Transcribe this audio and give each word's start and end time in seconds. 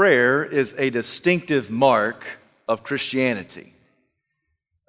prayer 0.00 0.42
is 0.42 0.74
a 0.78 0.88
distinctive 0.88 1.70
mark 1.70 2.24
of 2.66 2.82
Christianity. 2.82 3.74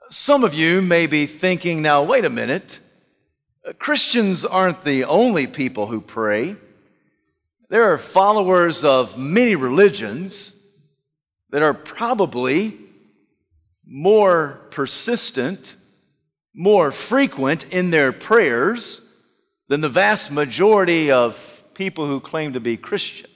Some 0.10 0.46
of 0.46 0.54
you 0.54 0.82
may 0.82 1.06
be 1.06 1.26
thinking, 1.26 1.82
now, 1.82 2.02
wait 2.04 2.24
a 2.24 2.30
minute. 2.30 2.80
Christians 3.78 4.46
aren't 4.46 4.86
the 4.86 5.04
only 5.04 5.48
people 5.48 5.88
who 5.88 6.00
pray. 6.00 6.56
There 7.68 7.92
are 7.92 7.98
followers 7.98 8.86
of 8.86 9.18
many 9.18 9.58
religions 9.58 10.56
that 11.50 11.62
are 11.62 11.74
probably 11.74 12.80
more 13.86 14.62
persistent, 14.72 15.76
more 16.54 16.90
frequent 16.94 17.66
in 17.70 17.90
their 17.90 18.14
prayers 18.14 19.06
than 19.68 19.82
the 19.82 19.90
vast 19.90 20.32
majority 20.32 21.12
of 21.12 21.38
people 21.74 22.08
who 22.08 22.22
claim 22.22 22.54
to 22.54 22.62
be 22.62 22.78
Christian. 22.78 23.31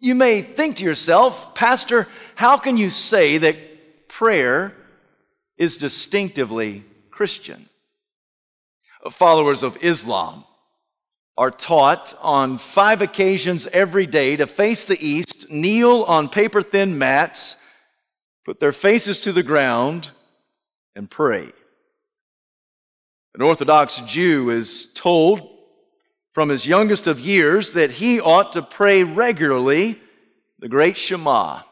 You 0.00 0.14
may 0.14 0.42
think 0.42 0.76
to 0.76 0.84
yourself, 0.84 1.54
Pastor, 1.54 2.06
how 2.36 2.56
can 2.56 2.76
you 2.76 2.90
say 2.90 3.38
that 3.38 4.08
prayer 4.08 4.72
is 5.56 5.76
distinctively 5.76 6.84
Christian? 7.10 7.68
Followers 9.10 9.62
of 9.62 9.76
Islam 9.80 10.44
are 11.36 11.50
taught 11.50 12.14
on 12.20 12.58
five 12.58 13.00
occasions 13.00 13.66
every 13.68 14.06
day 14.06 14.36
to 14.36 14.46
face 14.46 14.84
the 14.84 15.04
east, 15.04 15.50
kneel 15.50 16.02
on 16.02 16.28
paper 16.28 16.62
thin 16.62 16.98
mats, 16.98 17.56
put 18.44 18.60
their 18.60 18.72
faces 18.72 19.20
to 19.22 19.32
the 19.32 19.42
ground, 19.42 20.10
and 20.94 21.10
pray. 21.10 21.52
An 23.34 23.42
Orthodox 23.42 24.00
Jew 24.00 24.50
is 24.50 24.86
told 24.94 25.57
from 26.38 26.50
his 26.50 26.68
youngest 26.68 27.08
of 27.08 27.18
years 27.18 27.72
that 27.72 27.90
he 27.90 28.20
ought 28.20 28.52
to 28.52 28.62
pray 28.62 29.02
regularly 29.02 29.98
the 30.60 30.68
great 30.68 30.96
Shema, 30.96 31.62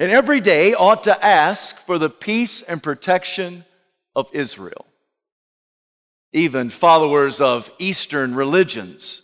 and 0.00 0.10
every 0.10 0.40
day 0.40 0.74
ought 0.74 1.04
to 1.04 1.24
ask 1.24 1.78
for 1.86 2.00
the 2.00 2.10
peace 2.10 2.62
and 2.62 2.82
protection 2.82 3.64
of 4.16 4.26
Israel. 4.32 4.86
Even 6.32 6.68
followers 6.68 7.40
of 7.40 7.70
Eastern 7.78 8.34
religions 8.34 9.22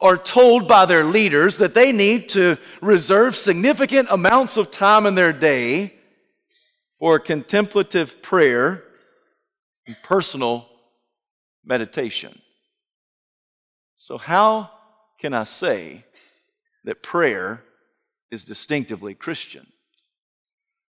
are 0.00 0.16
told 0.16 0.66
by 0.66 0.86
their 0.86 1.04
leaders 1.04 1.58
that 1.58 1.74
they 1.74 1.92
need 1.92 2.30
to 2.30 2.56
reserve 2.80 3.36
significant 3.36 4.08
amounts 4.10 4.56
of 4.56 4.70
time 4.70 5.04
in 5.04 5.14
their 5.14 5.34
day 5.34 5.92
for 6.98 7.18
contemplative 7.18 8.22
prayer 8.22 8.84
and 9.86 9.94
personal 10.02 10.66
meditation. 11.62 12.40
So, 14.06 14.18
how 14.18 14.68
can 15.18 15.32
I 15.32 15.44
say 15.44 16.04
that 16.84 17.02
prayer 17.02 17.64
is 18.30 18.44
distinctively 18.44 19.14
Christian? 19.14 19.66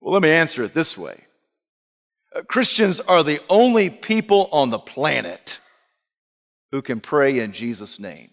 Well, 0.01 0.11
let 0.13 0.21
me 0.21 0.31
answer 0.31 0.65
it 0.65 0.73
this 0.73 0.97
way 0.97 1.23
uh, 2.35 2.41
Christians 2.41 2.99
are 2.99 3.23
the 3.23 3.39
only 3.47 3.89
people 3.89 4.49
on 4.51 4.69
the 4.69 4.79
planet 4.79 5.61
who 6.73 6.81
can 6.81 6.99
pray 6.99 7.39
in 7.39 7.53
Jesus' 7.53 8.01
name. 8.01 8.31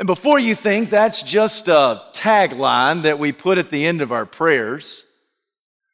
And 0.00 0.08
before 0.08 0.40
you 0.40 0.56
think 0.56 0.90
that's 0.90 1.22
just 1.22 1.68
a 1.68 2.02
tagline 2.14 3.04
that 3.04 3.20
we 3.20 3.30
put 3.30 3.58
at 3.58 3.70
the 3.70 3.86
end 3.86 4.02
of 4.02 4.10
our 4.10 4.26
prayers, 4.26 5.04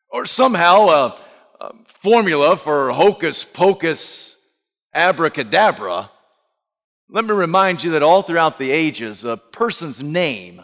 or 0.09 0.25
somehow 0.25 0.89
a, 0.89 1.20
a 1.61 1.75
formula 2.01 2.57
for 2.57 2.93
hocus 2.93 3.45
pocus 3.45 4.39
abracadabra, 4.95 6.13
let 7.09 7.25
me 7.25 7.33
remind 7.33 7.85
you 7.85 7.93
that 7.93 8.03
all 8.03 8.23
throughout 8.23 8.59
the 8.59 8.71
ages, 8.71 9.25
a 9.25 9.37
person's 9.37 10.03
name 10.03 10.62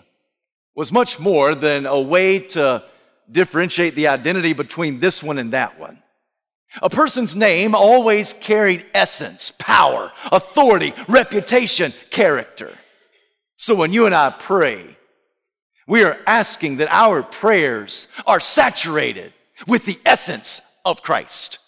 was 0.75 0.91
much 0.91 1.21
more 1.21 1.55
than 1.55 1.87
a 1.87 2.01
way 2.01 2.41
to 2.41 2.83
differentiate 3.31 3.95
the 3.95 4.09
identity 4.09 4.53
between 4.53 4.99
this 4.99 5.23
one 5.23 5.39
and 5.39 5.53
that 5.53 5.79
one. 5.79 6.03
A 6.81 6.91
person's 6.91 7.37
name 7.37 7.75
always 7.75 8.33
carried 8.33 8.87
essence, 8.95 9.53
power, 9.59 10.11
authority, 10.33 10.95
reputation, 11.07 11.93
character. 12.11 12.71
So 13.57 13.75
when 13.75 13.93
you 13.93 14.07
and 14.07 14.15
I 14.15 14.31
pray, 14.31 14.97
we 15.87 16.03
are 16.03 16.19
asking 16.27 16.79
that 16.79 16.89
our 16.91 17.23
prayers 17.23 18.09
are 18.27 18.41
saturated 18.41 19.33
with 19.67 19.85
the 19.85 20.01
essence 20.05 20.61
of 20.85 21.03
Christ 21.03 21.59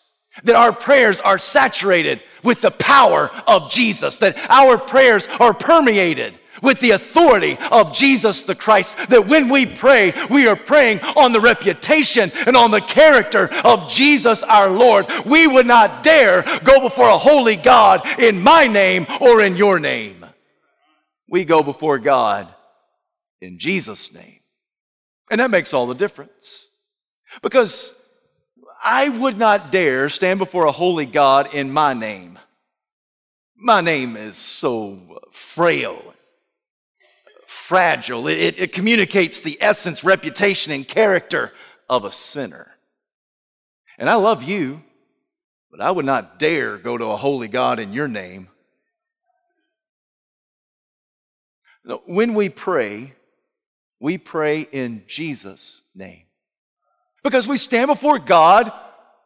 that 0.42 0.56
our 0.56 0.72
prayers 0.72 1.20
are 1.20 1.38
saturated 1.38 2.22
with 2.42 2.60
the 2.60 2.70
power 2.70 3.30
of 3.46 3.70
Jesus, 3.70 4.18
that 4.18 4.36
our 4.50 4.76
prayers 4.76 5.26
are 5.40 5.54
permeated 5.54 6.34
with 6.62 6.80
the 6.80 6.92
authority 6.92 7.56
of 7.70 7.92
Jesus 7.92 8.42
the 8.42 8.54
Christ, 8.54 8.96
that 9.08 9.26
when 9.26 9.48
we 9.48 9.66
pray, 9.66 10.12
we 10.30 10.46
are 10.46 10.56
praying 10.56 11.00
on 11.00 11.32
the 11.32 11.40
reputation 11.40 12.32
and 12.46 12.56
on 12.56 12.70
the 12.70 12.80
character 12.80 13.52
of 13.64 13.90
Jesus 13.90 14.42
our 14.42 14.70
Lord. 14.70 15.06
We 15.26 15.46
would 15.46 15.66
not 15.66 16.02
dare 16.02 16.42
go 16.64 16.80
before 16.80 17.08
a 17.08 17.18
holy 17.18 17.56
God 17.56 18.06
in 18.18 18.42
my 18.42 18.66
name 18.66 19.06
or 19.20 19.42
in 19.42 19.56
your 19.56 19.78
name. 19.78 20.24
We 21.28 21.44
go 21.44 21.62
before 21.62 21.98
God 21.98 22.52
in 23.40 23.58
Jesus' 23.58 24.12
name. 24.12 24.40
And 25.30 25.40
that 25.40 25.50
makes 25.50 25.74
all 25.74 25.86
the 25.86 25.94
difference. 25.94 26.68
Because 27.42 27.94
I 28.84 29.08
would 29.08 29.38
not 29.38 29.72
dare 29.72 30.10
stand 30.10 30.38
before 30.38 30.66
a 30.66 30.72
holy 30.72 31.06
God 31.06 31.54
in 31.54 31.72
my 31.72 31.94
name. 31.94 32.38
My 33.56 33.80
name 33.80 34.14
is 34.14 34.36
so 34.36 35.22
frail, 35.32 36.12
fragile. 37.46 38.28
It, 38.28 38.38
it, 38.38 38.58
it, 38.58 38.72
communicates 38.72 39.40
the 39.40 39.56
essence, 39.58 40.04
reputation, 40.04 40.70
and 40.70 40.86
character 40.86 41.50
of 41.88 42.04
a 42.04 42.12
sinner. 42.12 42.72
And 43.96 44.10
I 44.10 44.16
love 44.16 44.42
you, 44.42 44.82
but 45.70 45.80
I 45.80 45.90
would 45.90 46.04
not 46.04 46.38
dare 46.38 46.76
go 46.76 46.98
to 46.98 47.06
a 47.06 47.16
holy 47.16 47.48
God 47.48 47.78
in 47.78 47.94
your 47.94 48.08
name. 48.08 48.48
When 52.04 52.34
we 52.34 52.50
pray, 52.50 53.14
we 53.98 54.18
pray 54.18 54.60
in 54.60 55.04
Jesus' 55.06 55.80
name. 55.94 56.24
Because 57.24 57.48
we 57.48 57.56
stand 57.56 57.88
before 57.88 58.18
God 58.20 58.70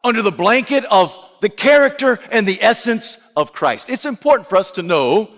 under 0.03 0.21
the 0.21 0.31
blanket 0.31 0.85
of 0.85 1.15
the 1.41 1.49
character 1.49 2.19
and 2.31 2.47
the 2.47 2.61
essence 2.61 3.17
of 3.35 3.53
Christ. 3.53 3.89
It's 3.89 4.05
important 4.05 4.49
for 4.49 4.55
us 4.55 4.71
to 4.71 4.81
know 4.81 5.29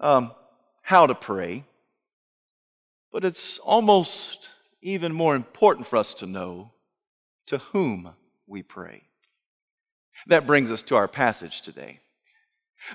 um, 0.00 0.32
how 0.82 1.06
to 1.06 1.14
pray, 1.14 1.64
but 3.12 3.24
it's 3.24 3.58
almost 3.58 4.48
even 4.82 5.12
more 5.12 5.36
important 5.36 5.86
for 5.86 5.96
us 5.96 6.14
to 6.14 6.26
know 6.26 6.72
to 7.46 7.58
whom 7.58 8.10
we 8.46 8.62
pray. 8.62 9.02
That 10.26 10.46
brings 10.46 10.70
us 10.70 10.82
to 10.82 10.96
our 10.96 11.08
passage 11.08 11.60
today. 11.60 12.00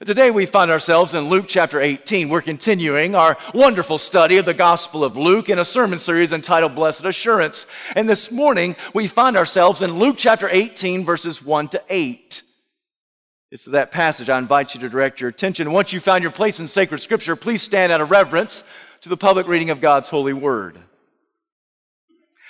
Today 0.05 0.29
we 0.29 0.45
find 0.45 0.69
ourselves 0.69 1.15
in 1.15 1.29
Luke 1.29 1.45
chapter 1.47 1.81
18. 1.81 2.29
We're 2.29 2.41
continuing 2.41 3.15
our 3.15 3.37
wonderful 3.55 3.97
study 3.97 4.37
of 4.37 4.45
the 4.45 4.53
Gospel 4.53 5.03
of 5.03 5.17
Luke 5.17 5.49
in 5.49 5.57
a 5.57 5.65
sermon 5.65 5.97
series 5.97 6.31
entitled 6.31 6.75
Blessed 6.75 7.05
Assurance. 7.05 7.65
And 7.95 8.07
this 8.07 8.31
morning 8.31 8.75
we 8.93 9.07
find 9.07 9.35
ourselves 9.35 9.81
in 9.81 9.97
Luke 9.97 10.15
chapter 10.17 10.47
18, 10.47 11.05
verses 11.05 11.43
1 11.43 11.69
to 11.69 11.83
8. 11.89 12.43
It's 13.51 13.65
that 13.65 13.91
passage 13.91 14.29
I 14.29 14.37
invite 14.37 14.75
you 14.75 14.79
to 14.81 14.89
direct 14.89 15.19
your 15.19 15.29
attention. 15.31 15.71
Once 15.71 15.91
you've 15.91 16.03
found 16.03 16.21
your 16.21 16.31
place 16.31 16.59
in 16.59 16.67
sacred 16.67 17.01
scripture, 17.01 17.35
please 17.35 17.63
stand 17.63 17.91
out 17.91 17.99
of 17.99 18.11
reverence 18.11 18.63
to 19.01 19.09
the 19.09 19.17
public 19.17 19.47
reading 19.47 19.71
of 19.71 19.81
God's 19.81 20.09
holy 20.09 20.33
word. 20.33 20.77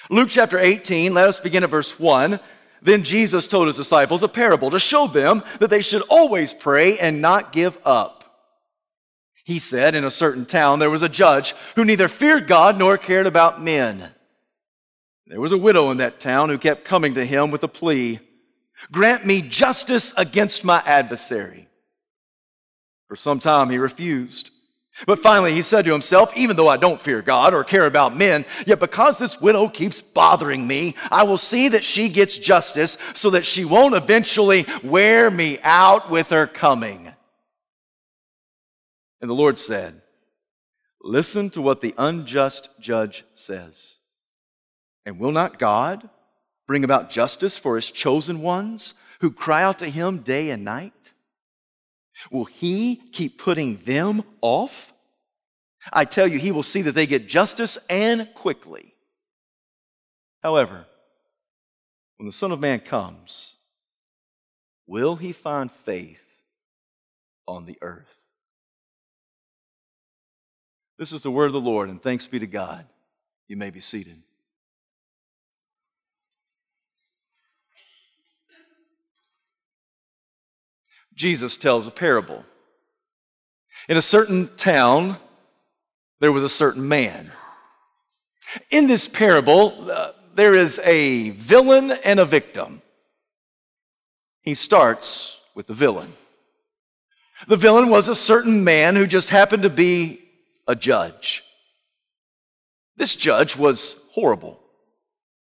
Luke 0.09 0.29
chapter 0.29 0.59
18, 0.59 1.13
let 1.13 1.29
us 1.29 1.39
begin 1.39 1.63
at 1.63 1.69
verse 1.69 1.97
1. 1.97 2.39
Then 2.81 3.03
Jesus 3.03 3.47
told 3.47 3.67
his 3.67 3.75
disciples 3.75 4.23
a 4.23 4.27
parable 4.27 4.71
to 4.71 4.79
show 4.79 5.07
them 5.07 5.43
that 5.59 5.69
they 5.69 5.81
should 5.81 6.03
always 6.09 6.53
pray 6.53 6.97
and 6.97 7.21
not 7.21 7.51
give 7.51 7.77
up. 7.85 8.15
He 9.43 9.59
said, 9.59 9.95
In 9.95 10.05
a 10.05 10.11
certain 10.11 10.45
town 10.45 10.79
there 10.79 10.89
was 10.89 11.01
a 11.01 11.09
judge 11.09 11.53
who 11.75 11.83
neither 11.83 12.07
feared 12.07 12.47
God 12.47 12.77
nor 12.77 12.97
cared 12.97 13.27
about 13.27 13.61
men. 13.61 14.11
There 15.27 15.41
was 15.41 15.51
a 15.51 15.57
widow 15.57 15.91
in 15.91 15.97
that 15.97 16.19
town 16.19 16.49
who 16.49 16.57
kept 16.57 16.85
coming 16.85 17.15
to 17.15 17.25
him 17.25 17.51
with 17.51 17.63
a 17.63 17.67
plea 17.67 18.19
Grant 18.91 19.25
me 19.25 19.41
justice 19.41 20.13
against 20.15 20.63
my 20.63 20.81
adversary. 20.85 21.67
For 23.07 23.15
some 23.15 23.39
time 23.39 23.69
he 23.69 23.77
refused. 23.77 24.51
But 25.05 25.19
finally, 25.19 25.53
he 25.53 25.61
said 25.61 25.85
to 25.85 25.91
himself, 25.91 26.35
Even 26.35 26.55
though 26.55 26.67
I 26.67 26.77
don't 26.77 27.01
fear 27.01 27.21
God 27.21 27.53
or 27.53 27.63
care 27.63 27.85
about 27.85 28.15
men, 28.15 28.45
yet 28.65 28.79
because 28.79 29.17
this 29.17 29.39
widow 29.39 29.69
keeps 29.69 30.01
bothering 30.01 30.65
me, 30.65 30.95
I 31.11 31.23
will 31.23 31.37
see 31.37 31.69
that 31.69 31.83
she 31.83 32.09
gets 32.09 32.37
justice 32.37 32.97
so 33.13 33.29
that 33.31 33.45
she 33.45 33.65
won't 33.65 33.95
eventually 33.95 34.65
wear 34.83 35.31
me 35.31 35.57
out 35.63 36.09
with 36.09 36.29
her 36.31 36.47
coming. 36.47 37.11
And 39.21 39.29
the 39.29 39.35
Lord 39.35 39.57
said, 39.57 40.01
Listen 41.01 41.49
to 41.51 41.61
what 41.61 41.81
the 41.81 41.95
unjust 41.97 42.69
judge 42.79 43.23
says. 43.33 43.97
And 45.05 45.17
will 45.17 45.31
not 45.31 45.59
God 45.59 46.09
bring 46.67 46.83
about 46.83 47.09
justice 47.09 47.57
for 47.57 47.77
his 47.77 47.89
chosen 47.89 48.41
ones 48.41 48.95
who 49.21 49.31
cry 49.31 49.63
out 49.63 49.79
to 49.79 49.89
him 49.89 50.19
day 50.19 50.49
and 50.49 50.63
night? 50.65 50.93
Will 52.31 52.45
he 52.45 52.95
keep 52.95 53.37
putting 53.37 53.77
them 53.77 54.23
off? 54.41 54.93
I 55.91 56.05
tell 56.05 56.27
you, 56.27 56.39
he 56.39 56.51
will 56.51 56.63
see 56.63 56.81
that 56.83 56.93
they 56.93 57.07
get 57.07 57.27
justice 57.27 57.77
and 57.89 58.29
quickly. 58.33 58.93
However, 60.43 60.85
when 62.17 62.27
the 62.27 62.33
Son 62.33 62.51
of 62.51 62.59
Man 62.59 62.79
comes, 62.79 63.55
will 64.87 65.15
he 65.15 65.31
find 65.31 65.71
faith 65.85 66.19
on 67.47 67.65
the 67.65 67.77
earth? 67.81 68.07
This 70.97 71.13
is 71.13 71.21
the 71.21 71.31
word 71.31 71.47
of 71.47 71.53
the 71.53 71.61
Lord, 71.61 71.89
and 71.89 72.01
thanks 72.01 72.27
be 72.27 72.39
to 72.39 72.47
God. 72.47 72.85
You 73.47 73.55
may 73.55 73.69
be 73.69 73.79
seated. 73.79 74.21
Jesus 81.19 81.57
tells 81.57 81.85
a 81.85 81.91
parable. 81.91 82.45
In 83.89 83.97
a 83.97 84.01
certain 84.01 84.49
town, 84.55 85.17
there 86.21 86.31
was 86.31 86.43
a 86.43 86.49
certain 86.49 86.87
man. 86.87 87.33
In 88.71 88.87
this 88.87 89.09
parable, 89.09 89.91
uh, 89.91 90.13
there 90.35 90.53
is 90.53 90.79
a 90.79 91.31
villain 91.31 91.91
and 92.05 92.21
a 92.21 92.25
victim. 92.25 92.81
He 94.43 94.55
starts 94.55 95.37
with 95.55 95.67
the 95.67 95.73
villain. 95.73 96.13
The 97.49 97.57
villain 97.57 97.89
was 97.89 98.07
a 98.07 98.15
certain 98.15 98.63
man 98.63 98.95
who 98.95 99.05
just 99.05 99.29
happened 99.29 99.63
to 99.63 99.69
be 99.69 100.23
a 100.69 100.75
judge. 100.75 101.43
This 102.95 103.13
judge 103.13 103.57
was 103.57 103.99
horrible. 104.13 104.57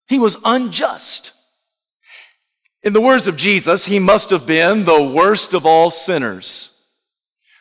He 0.08 0.18
was 0.18 0.38
unjust. 0.42 1.34
In 2.86 2.92
the 2.92 3.00
words 3.00 3.26
of 3.26 3.36
Jesus, 3.36 3.84
he 3.84 3.98
must 3.98 4.30
have 4.30 4.46
been 4.46 4.84
the 4.84 5.02
worst 5.02 5.54
of 5.54 5.66
all 5.66 5.90
sinners. 5.90 6.72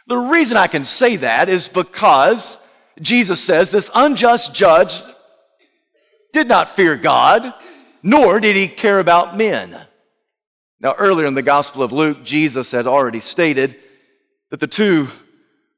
The 0.06 0.18
reason 0.18 0.56
I 0.56 0.68
can 0.68 0.86
say 0.86 1.16
that 1.16 1.50
is 1.50 1.68
because 1.68 2.60
Jesus 3.01 3.44
says 3.44 3.72
this 3.72 3.89
unjust 3.95 4.54
judge 4.54 5.01
did 6.31 6.48
not 6.48 6.75
fear 6.75 6.95
God, 6.95 7.56
nor 8.04 8.39
did 8.39 8.56
he 8.56 8.68
care 8.68 9.00
about 9.00 9.36
men. 9.36 9.75
Now, 10.80 10.94
earlier 10.94 11.25
in 11.25 11.33
the 11.33 11.42
Gospel 11.42 11.81
of 11.81 11.92
Luke, 11.92 12.24
Jesus 12.24 12.69
had 12.69 12.86
already 12.86 13.19
stated 13.19 13.77
that 14.51 14.60
the 14.60 14.68
two 14.68 15.07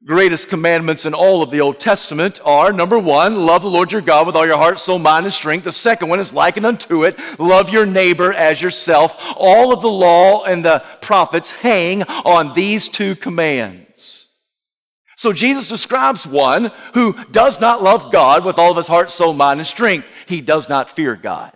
greatest 0.04 0.48
commandments 0.48 1.06
in 1.06 1.14
all 1.14 1.42
of 1.42 1.50
the 1.50 1.60
Old 1.60 1.80
Testament 1.80 2.40
are 2.44 2.72
number 2.72 2.98
one, 2.98 3.46
love 3.46 3.62
the 3.62 3.70
Lord 3.70 3.90
your 3.90 4.00
God 4.00 4.26
with 4.26 4.36
all 4.36 4.46
your 4.46 4.56
heart, 4.56 4.78
soul, 4.78 4.98
mind, 4.98 5.26
and 5.26 5.32
strength. 5.32 5.64
The 5.64 5.72
second 5.72 6.08
one 6.08 6.20
is 6.20 6.32
likened 6.32 6.66
unto 6.66 7.04
it, 7.04 7.18
love 7.38 7.70
your 7.70 7.84
neighbor 7.84 8.32
as 8.32 8.62
yourself. 8.62 9.16
All 9.36 9.72
of 9.72 9.82
the 9.82 9.90
law 9.90 10.44
and 10.44 10.64
the 10.64 10.84
prophets 11.00 11.50
hang 11.50 12.02
on 12.04 12.54
these 12.54 12.88
two 12.88 13.16
commands. 13.16 14.28
So 15.16 15.32
Jesus 15.32 15.68
describes 15.68 16.26
one 16.26 16.70
who 16.94 17.12
does 17.32 17.60
not 17.60 17.82
love 17.82 18.12
God 18.12 18.44
with 18.44 18.56
all 18.56 18.70
of 18.70 18.76
his 18.76 18.86
heart, 18.86 19.10
soul, 19.10 19.32
mind, 19.32 19.58
and 19.58 19.66
strength. 19.66 20.06
He 20.26 20.40
does 20.40 20.68
not 20.68 20.94
fear 20.94 21.16
God. 21.16 21.52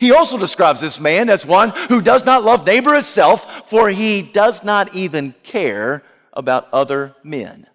He 0.00 0.10
also 0.10 0.36
describes 0.36 0.80
this 0.80 0.98
man 0.98 1.30
as 1.30 1.46
one 1.46 1.70
who 1.88 2.00
does 2.00 2.24
not 2.24 2.42
love 2.42 2.66
neighbor 2.66 2.96
itself, 2.96 3.70
for 3.70 3.90
he 3.90 4.20
does 4.22 4.64
not 4.64 4.96
even 4.96 5.32
care 5.44 6.02
about 6.32 6.68
other 6.72 7.14
men. 7.22 7.66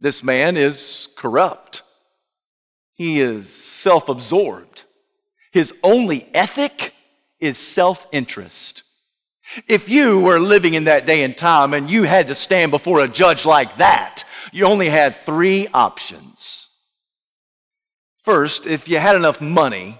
This 0.00 0.22
man 0.22 0.56
is 0.56 1.08
corrupt. 1.16 1.82
He 2.94 3.20
is 3.20 3.48
self 3.48 4.08
absorbed. 4.08 4.84
His 5.52 5.74
only 5.82 6.28
ethic 6.34 6.94
is 7.40 7.58
self 7.58 8.06
interest. 8.12 8.82
If 9.66 9.88
you 9.88 10.20
were 10.20 10.40
living 10.40 10.74
in 10.74 10.84
that 10.84 11.06
day 11.06 11.22
and 11.22 11.36
time 11.36 11.72
and 11.72 11.88
you 11.88 12.02
had 12.02 12.26
to 12.26 12.34
stand 12.34 12.70
before 12.70 13.00
a 13.00 13.08
judge 13.08 13.46
like 13.46 13.78
that, 13.78 14.24
you 14.52 14.66
only 14.66 14.90
had 14.90 15.16
three 15.16 15.68
options. 15.72 16.68
First, 18.24 18.66
if 18.66 18.88
you 18.88 18.98
had 18.98 19.16
enough 19.16 19.40
money, 19.40 19.98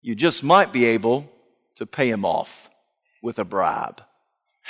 you 0.00 0.14
just 0.14 0.44
might 0.44 0.72
be 0.72 0.84
able 0.86 1.28
to 1.76 1.86
pay 1.86 2.08
him 2.08 2.24
off 2.24 2.70
with 3.20 3.38
a 3.38 3.44
bribe. 3.44 4.02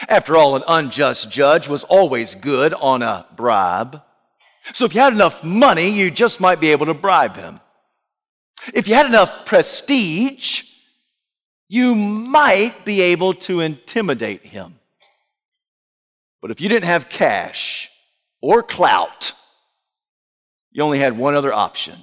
After 0.08 0.37
all, 0.37 0.56
an 0.56 0.62
unjust 0.67 1.31
judge 1.31 1.69
was 1.69 1.85
always 1.85 2.35
good 2.35 2.73
on 2.75 3.02
a 3.02 3.26
bribe. 3.37 4.02
So 4.73 4.85
if 4.85 4.94
you 4.94 5.00
had 5.00 5.12
enough 5.12 5.44
money, 5.44 5.91
you 5.91 6.11
just 6.11 6.41
might 6.41 6.61
be 6.61 6.70
able 6.70 6.87
to 6.87 6.94
bribe 6.94 7.37
him. 7.37 7.61
If 8.75 8.88
you 8.88 8.94
had 8.94 9.06
enough 9.06 9.47
prestige, 9.47 10.64
you 11.69 11.94
might 11.94 12.85
be 12.85 13.00
able 13.00 13.35
to 13.35 13.61
intimidate 13.61 14.44
him. 14.44 14.81
But 16.41 16.50
if 16.50 16.61
you 16.61 16.69
didn't 16.69 16.87
have 16.87 17.08
cash 17.08 17.91
or 18.41 18.62
clout, 18.62 19.35
you 20.70 20.82
only 20.82 20.99
had 20.99 21.17
one 21.17 21.35
other 21.35 21.53
option 21.53 21.99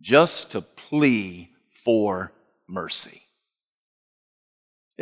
just 0.00 0.50
to 0.50 0.60
plea 0.60 1.50
for 1.84 2.32
mercy. 2.68 3.21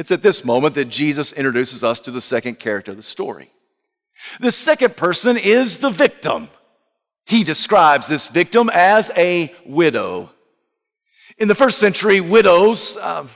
It's 0.00 0.10
at 0.10 0.22
this 0.22 0.46
moment 0.46 0.76
that 0.76 0.86
Jesus 0.86 1.30
introduces 1.30 1.84
us 1.84 2.00
to 2.00 2.10
the 2.10 2.22
second 2.22 2.58
character 2.58 2.92
of 2.92 2.96
the 2.96 3.02
story. 3.02 3.50
The 4.40 4.50
second 4.50 4.96
person 4.96 5.36
is 5.36 5.80
the 5.80 5.90
victim. 5.90 6.48
He 7.26 7.44
describes 7.44 8.08
this 8.08 8.28
victim 8.28 8.70
as 8.72 9.10
a 9.14 9.54
widow. 9.66 10.30
In 11.36 11.48
the 11.48 11.54
first 11.54 11.78
century, 11.78 12.22
widows 12.22 12.96
uh, 12.96 13.26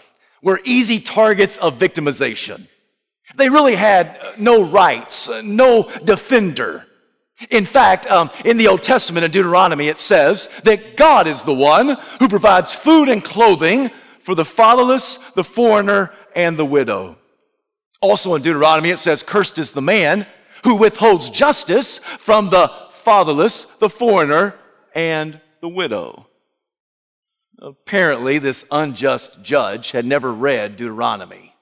were 0.43 0.58
easy 0.64 1.00
targets 1.00 1.58
of 1.58 1.78
victimization. 1.78 2.67
They 3.37 3.50
really 3.50 3.75
had 3.75 4.19
no 4.38 4.62
rights, 4.64 5.28
no 5.43 5.90
defender. 6.05 6.87
In 7.50 7.67
fact, 7.67 8.06
um, 8.06 8.31
in 8.46 8.56
the 8.56 8.69
Old 8.69 8.82
Testament 8.82 9.26
in 9.26 9.31
Deuteronomy, 9.31 9.88
it 9.88 10.00
says 10.00 10.49
that 10.62 10.96
God 10.96 11.26
is 11.26 11.44
the 11.44 11.52
one 11.52 11.99
who 12.20 12.28
provides 12.28 12.75
food 12.75 13.10
and 13.10 13.22
clothing 13.22 13.90
for 14.22 14.34
the 14.34 14.46
fatherless, 14.46 15.19
the 15.34 15.44
foreigner, 15.44 16.10
and 16.34 16.56
the 16.56 16.64
widow. 16.64 17.16
Also 18.00 18.34
in 18.34 18.42
Deuteronomy, 18.42 18.90
it 18.90 18.98
says, 18.98 19.22
Cursed 19.22 19.58
is 19.58 19.72
the 19.72 19.82
man 19.82 20.26
who 20.64 20.75
withholds 20.75 21.31
justice 21.31 21.98
from 21.98 22.50
the 22.50 22.70
fatherless, 22.92 23.64
the 23.78 23.88
foreigner, 23.88 24.54
and 24.94 25.40
the 25.60 25.69
widow. 25.69 26.26
Apparently, 27.60 28.38
this 28.38 28.64
unjust 28.70 29.42
judge 29.42 29.92
had 29.92 30.04
never 30.04 30.32
read 30.32 30.76
Deuteronomy. 30.76 31.54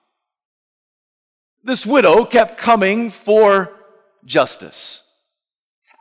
This 1.63 1.87
widow 1.87 2.25
kept 2.25 2.59
coming 2.59 3.11
for 3.11 3.79
justice. 4.25 5.05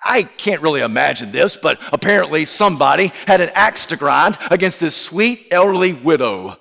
I 0.03 0.23
can't 0.23 0.62
really 0.62 0.81
imagine 0.81 1.31
this, 1.31 1.56
but 1.56 1.79
apparently 1.94 2.45
somebody 2.45 3.12
had 3.28 3.42
an 3.42 3.51
axe 3.54 3.85
to 3.87 3.97
grind 3.97 4.37
against 4.49 4.80
this 4.80 4.95
sweet 4.95 5.47
elderly 5.51 5.94
widow. 5.94 6.57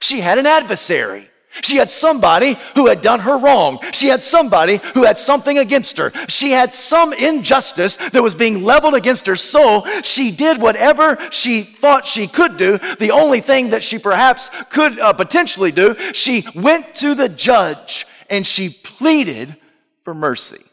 She 0.00 0.20
had 0.20 0.38
an 0.38 0.46
adversary. 0.46 1.29
She 1.62 1.76
had 1.76 1.90
somebody 1.90 2.56
who 2.76 2.86
had 2.86 3.02
done 3.02 3.20
her 3.20 3.36
wrong. 3.36 3.80
She 3.92 4.06
had 4.06 4.22
somebody 4.22 4.80
who 4.94 5.04
had 5.04 5.18
something 5.18 5.58
against 5.58 5.96
her. 5.98 6.12
She 6.28 6.52
had 6.52 6.74
some 6.74 7.12
injustice 7.12 7.96
that 7.96 8.22
was 8.22 8.34
being 8.34 8.62
leveled 8.62 8.94
against 8.94 9.26
her. 9.26 9.36
So 9.36 9.84
she 10.02 10.30
did 10.30 10.60
whatever 10.60 11.18
she 11.30 11.62
thought 11.62 12.06
she 12.06 12.28
could 12.28 12.56
do. 12.56 12.78
The 12.98 13.10
only 13.10 13.40
thing 13.40 13.70
that 13.70 13.82
she 13.82 13.98
perhaps 13.98 14.48
could 14.70 14.98
uh, 14.98 15.12
potentially 15.12 15.72
do, 15.72 15.96
she 16.12 16.46
went 16.54 16.94
to 16.96 17.14
the 17.14 17.28
judge 17.28 18.06
and 18.28 18.46
she 18.46 18.70
pleaded 18.70 19.56
for 20.04 20.14
mercy. 20.14 20.64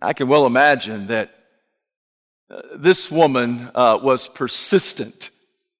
I 0.00 0.12
can 0.12 0.28
well 0.28 0.46
imagine 0.46 1.08
that 1.08 1.34
uh, 2.48 2.62
this 2.76 3.10
woman 3.10 3.70
uh, 3.74 3.98
was 4.00 4.28
persistent 4.28 5.30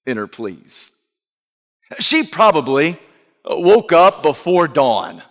in 0.04 0.16
her 0.16 0.26
pleas. 0.26 0.90
She 1.98 2.24
probably 2.24 2.98
woke 3.44 3.92
up 3.92 4.22
before 4.22 4.68
dawn. 4.68 5.22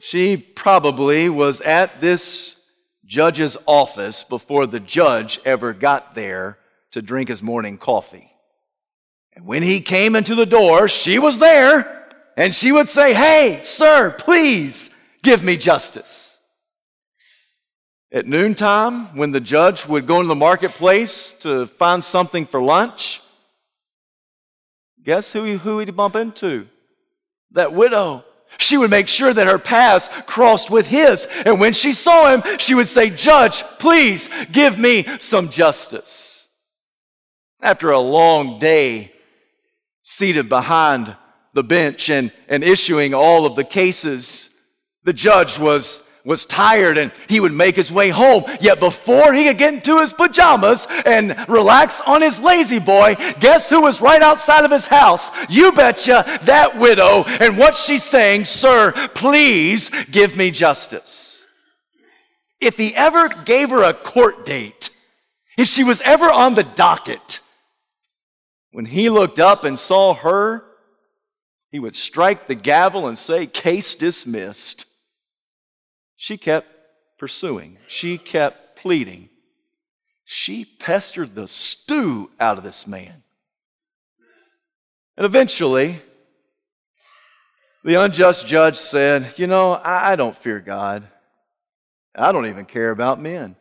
She 0.00 0.36
probably 0.36 1.28
was 1.28 1.60
at 1.60 2.00
this 2.00 2.56
judge's 3.04 3.56
office 3.66 4.22
before 4.22 4.66
the 4.66 4.80
judge 4.80 5.40
ever 5.44 5.72
got 5.72 6.14
there 6.14 6.58
to 6.92 7.02
drink 7.02 7.28
his 7.28 7.42
morning 7.42 7.78
coffee. 7.78 8.30
And 9.34 9.44
when 9.46 9.62
he 9.62 9.80
came 9.80 10.14
into 10.14 10.34
the 10.34 10.46
door, 10.46 10.88
she 10.88 11.18
was 11.18 11.38
there, 11.38 12.06
and 12.36 12.54
she 12.54 12.70
would 12.70 12.88
say, 12.88 13.14
Hey, 13.14 13.60
sir, 13.64 14.14
please 14.18 14.90
give 15.22 15.42
me 15.42 15.56
justice. 15.56 16.38
At 18.10 18.26
noontime, 18.26 19.16
when 19.16 19.32
the 19.32 19.40
judge 19.40 19.86
would 19.86 20.06
go 20.06 20.16
into 20.16 20.28
the 20.28 20.34
marketplace 20.34 21.34
to 21.40 21.66
find 21.66 22.02
something 22.02 22.46
for 22.46 22.62
lunch, 22.62 23.20
Guess 25.08 25.32
who, 25.32 25.56
who 25.56 25.78
he'd 25.78 25.96
bump 25.96 26.16
into? 26.16 26.68
That 27.52 27.72
widow. 27.72 28.26
She 28.58 28.76
would 28.76 28.90
make 28.90 29.08
sure 29.08 29.32
that 29.32 29.46
her 29.46 29.58
paths 29.58 30.06
crossed 30.26 30.70
with 30.70 30.86
his. 30.86 31.26
And 31.46 31.58
when 31.58 31.72
she 31.72 31.94
saw 31.94 32.36
him, 32.36 32.58
she 32.58 32.74
would 32.74 32.88
say, 32.88 33.08
Judge, 33.08 33.62
please 33.78 34.28
give 34.52 34.78
me 34.78 35.06
some 35.18 35.48
justice. 35.48 36.50
After 37.62 37.90
a 37.90 37.98
long 37.98 38.58
day, 38.58 39.12
seated 40.02 40.50
behind 40.50 41.16
the 41.54 41.64
bench 41.64 42.10
and, 42.10 42.30
and 42.46 42.62
issuing 42.62 43.14
all 43.14 43.46
of 43.46 43.56
the 43.56 43.64
cases, 43.64 44.50
the 45.04 45.14
judge 45.14 45.58
was 45.58 46.02
was 46.24 46.44
tired 46.44 46.98
and 46.98 47.12
he 47.28 47.40
would 47.40 47.52
make 47.52 47.76
his 47.76 47.92
way 47.92 48.10
home. 48.10 48.44
Yet 48.60 48.80
before 48.80 49.32
he 49.32 49.44
could 49.44 49.58
get 49.58 49.74
into 49.74 50.00
his 50.00 50.12
pajamas 50.12 50.86
and 51.06 51.36
relax 51.48 52.00
on 52.00 52.22
his 52.22 52.40
La-Z-Boy, 52.40 53.16
guess 53.40 53.68
who 53.68 53.82
was 53.82 54.00
right 54.00 54.22
outside 54.22 54.64
of 54.64 54.70
his 54.70 54.86
house? 54.86 55.30
You 55.48 55.72
betcha, 55.72 56.40
that 56.42 56.78
widow. 56.78 57.24
And 57.24 57.56
what 57.56 57.74
she's 57.74 58.04
saying, 58.04 58.44
sir, 58.44 58.92
please 59.14 59.90
give 60.10 60.36
me 60.36 60.50
justice. 60.50 61.46
If 62.60 62.76
he 62.76 62.94
ever 62.94 63.28
gave 63.28 63.70
her 63.70 63.84
a 63.84 63.94
court 63.94 64.44
date, 64.44 64.90
if 65.56 65.68
she 65.68 65.84
was 65.84 66.00
ever 66.02 66.30
on 66.30 66.54
the 66.54 66.64
docket, 66.64 67.40
when 68.72 68.84
he 68.84 69.08
looked 69.08 69.38
up 69.38 69.64
and 69.64 69.78
saw 69.78 70.14
her, 70.14 70.64
he 71.70 71.78
would 71.78 71.96
strike 71.96 72.46
the 72.46 72.54
gavel 72.54 73.08
and 73.08 73.18
say, 73.18 73.46
Case 73.46 73.94
dismissed. 73.94 74.86
She 76.20 76.36
kept 76.36 76.66
pursuing, 77.16 77.78
she 77.86 78.18
kept 78.18 78.76
pleading. 78.76 79.30
She 80.24 80.66
pestered 80.66 81.34
the 81.34 81.48
stew 81.48 82.30
out 82.38 82.58
of 82.58 82.64
this 82.64 82.86
man. 82.86 83.22
And 85.16 85.24
eventually, 85.24 86.02
the 87.82 87.94
unjust 87.94 88.46
judge 88.46 88.76
said, 88.76 89.32
You 89.38 89.46
know, 89.46 89.80
I, 89.82 90.16
don't 90.16 90.36
fear 90.36 90.60
God. 90.60 91.08
I 92.14 92.30
don't 92.32 92.46
even 92.46 92.66
care 92.66 92.90
about 92.90 93.22
men. 93.22 93.56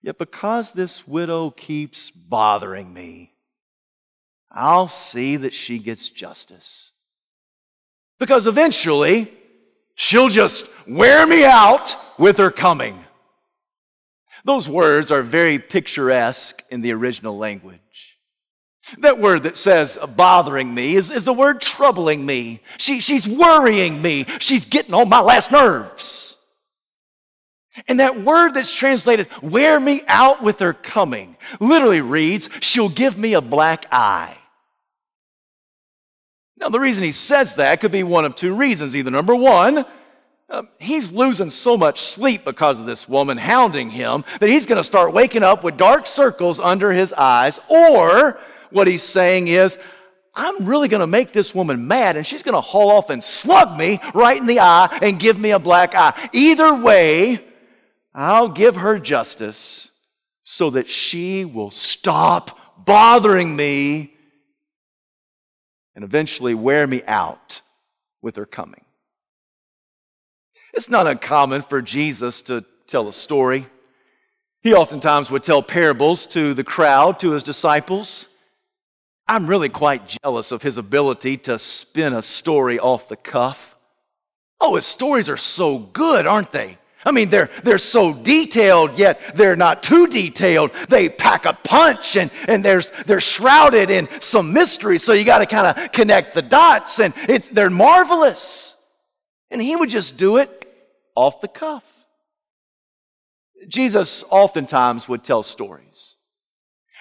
Yet 0.00 0.18
because 0.18 0.70
this 0.70 1.08
widow 1.08 1.50
keeps 1.50 2.10
bothering 2.10 2.92
me, 2.92 3.32
I'll 4.50 4.86
see 4.86 5.38
that 5.38 5.54
she 5.54 5.78
gets 5.78 6.08
justice. 6.08 6.92
Because 8.20 8.46
eventually, 8.46 9.32
She'll 9.94 10.28
just 10.28 10.66
wear 10.86 11.26
me 11.26 11.44
out 11.44 11.96
with 12.18 12.38
her 12.38 12.50
coming. 12.50 13.04
Those 14.44 14.68
words 14.68 15.10
are 15.10 15.22
very 15.22 15.58
picturesque 15.58 16.62
in 16.70 16.80
the 16.80 16.92
original 16.92 17.36
language. 17.36 17.80
That 18.98 19.20
word 19.20 19.44
that 19.44 19.56
says 19.56 19.96
uh, 20.00 20.06
bothering 20.08 20.72
me 20.74 20.96
is, 20.96 21.10
is 21.10 21.24
the 21.24 21.32
word 21.32 21.60
troubling 21.60 22.26
me. 22.26 22.60
She, 22.78 23.00
she's 23.00 23.28
worrying 23.28 24.02
me. 24.02 24.26
She's 24.40 24.64
getting 24.64 24.94
on 24.94 25.08
my 25.08 25.20
last 25.20 25.52
nerves. 25.52 26.36
And 27.86 28.00
that 28.00 28.22
word 28.22 28.52
that's 28.54 28.72
translated, 28.72 29.28
wear 29.40 29.78
me 29.80 30.02
out 30.08 30.42
with 30.42 30.58
her 30.58 30.74
coming, 30.74 31.36
literally 31.58 32.02
reads, 32.02 32.50
she'll 32.60 32.88
give 32.88 33.16
me 33.16 33.34
a 33.34 33.40
black 33.40 33.86
eye. 33.90 34.36
Now, 36.62 36.68
the 36.68 36.78
reason 36.78 37.02
he 37.02 37.10
says 37.10 37.56
that 37.56 37.80
could 37.80 37.90
be 37.90 38.04
one 38.04 38.24
of 38.24 38.36
two 38.36 38.54
reasons. 38.54 38.94
Either 38.94 39.10
number 39.10 39.34
one, 39.34 39.84
uh, 40.48 40.62
he's 40.78 41.10
losing 41.10 41.50
so 41.50 41.76
much 41.76 42.00
sleep 42.00 42.44
because 42.44 42.78
of 42.78 42.86
this 42.86 43.08
woman 43.08 43.36
hounding 43.36 43.90
him 43.90 44.24
that 44.38 44.48
he's 44.48 44.64
going 44.64 44.78
to 44.78 44.84
start 44.84 45.12
waking 45.12 45.42
up 45.42 45.64
with 45.64 45.76
dark 45.76 46.06
circles 46.06 46.60
under 46.60 46.92
his 46.92 47.12
eyes. 47.14 47.58
Or 47.68 48.38
what 48.70 48.86
he's 48.86 49.02
saying 49.02 49.48
is, 49.48 49.76
I'm 50.36 50.64
really 50.64 50.86
going 50.86 51.00
to 51.00 51.08
make 51.08 51.32
this 51.32 51.52
woman 51.52 51.88
mad 51.88 52.14
and 52.14 52.24
she's 52.24 52.44
going 52.44 52.54
to 52.54 52.60
haul 52.60 52.92
off 52.92 53.10
and 53.10 53.24
slug 53.24 53.76
me 53.76 53.98
right 54.14 54.38
in 54.38 54.46
the 54.46 54.60
eye 54.60 55.00
and 55.02 55.18
give 55.18 55.40
me 55.40 55.50
a 55.50 55.58
black 55.58 55.96
eye. 55.96 56.30
Either 56.32 56.76
way, 56.76 57.44
I'll 58.14 58.48
give 58.48 58.76
her 58.76 59.00
justice 59.00 59.90
so 60.44 60.70
that 60.70 60.88
she 60.88 61.44
will 61.44 61.72
stop 61.72 62.86
bothering 62.86 63.56
me 63.56 64.11
and 65.94 66.04
eventually 66.04 66.54
wear 66.54 66.86
me 66.86 67.02
out 67.06 67.62
with 68.22 68.36
her 68.36 68.46
coming. 68.46 68.84
It's 70.72 70.88
not 70.88 71.06
uncommon 71.06 71.62
for 71.62 71.82
Jesus 71.82 72.42
to 72.42 72.64
tell 72.86 73.08
a 73.08 73.12
story. 73.12 73.66
He 74.62 74.74
oftentimes 74.74 75.30
would 75.30 75.42
tell 75.42 75.62
parables 75.62 76.24
to 76.26 76.54
the 76.54 76.64
crowd, 76.64 77.18
to 77.20 77.32
his 77.32 77.42
disciples. 77.42 78.28
I'm 79.26 79.46
really 79.46 79.68
quite 79.68 80.16
jealous 80.22 80.52
of 80.52 80.62
his 80.62 80.76
ability 80.76 81.36
to 81.38 81.58
spin 81.58 82.12
a 82.12 82.22
story 82.22 82.78
off 82.78 83.08
the 83.08 83.16
cuff. 83.16 83.76
Oh, 84.60 84.76
his 84.76 84.86
stories 84.86 85.28
are 85.28 85.36
so 85.36 85.78
good, 85.78 86.26
aren't 86.26 86.52
they? 86.52 86.78
I 87.04 87.10
mean, 87.10 87.30
they're, 87.30 87.50
they're 87.64 87.78
so 87.78 88.14
detailed, 88.14 88.98
yet 88.98 89.34
they're 89.34 89.56
not 89.56 89.82
too 89.82 90.06
detailed. 90.06 90.70
They 90.88 91.08
pack 91.08 91.46
a 91.46 91.52
punch 91.52 92.16
and, 92.16 92.30
and 92.46 92.64
there's, 92.64 92.90
they're 93.06 93.20
shrouded 93.20 93.90
in 93.90 94.08
some 94.20 94.52
mystery, 94.52 94.98
so 94.98 95.12
you 95.12 95.24
got 95.24 95.38
to 95.38 95.46
kind 95.46 95.66
of 95.66 95.92
connect 95.92 96.34
the 96.34 96.42
dots, 96.42 97.00
and 97.00 97.12
it, 97.28 97.52
they're 97.52 97.70
marvelous. 97.70 98.76
And 99.50 99.60
he 99.60 99.74
would 99.74 99.90
just 99.90 100.16
do 100.16 100.36
it 100.36 100.64
off 101.14 101.40
the 101.40 101.48
cuff. 101.48 101.84
Jesus 103.68 104.24
oftentimes 104.30 105.08
would 105.08 105.24
tell 105.24 105.42
stories 105.42 106.16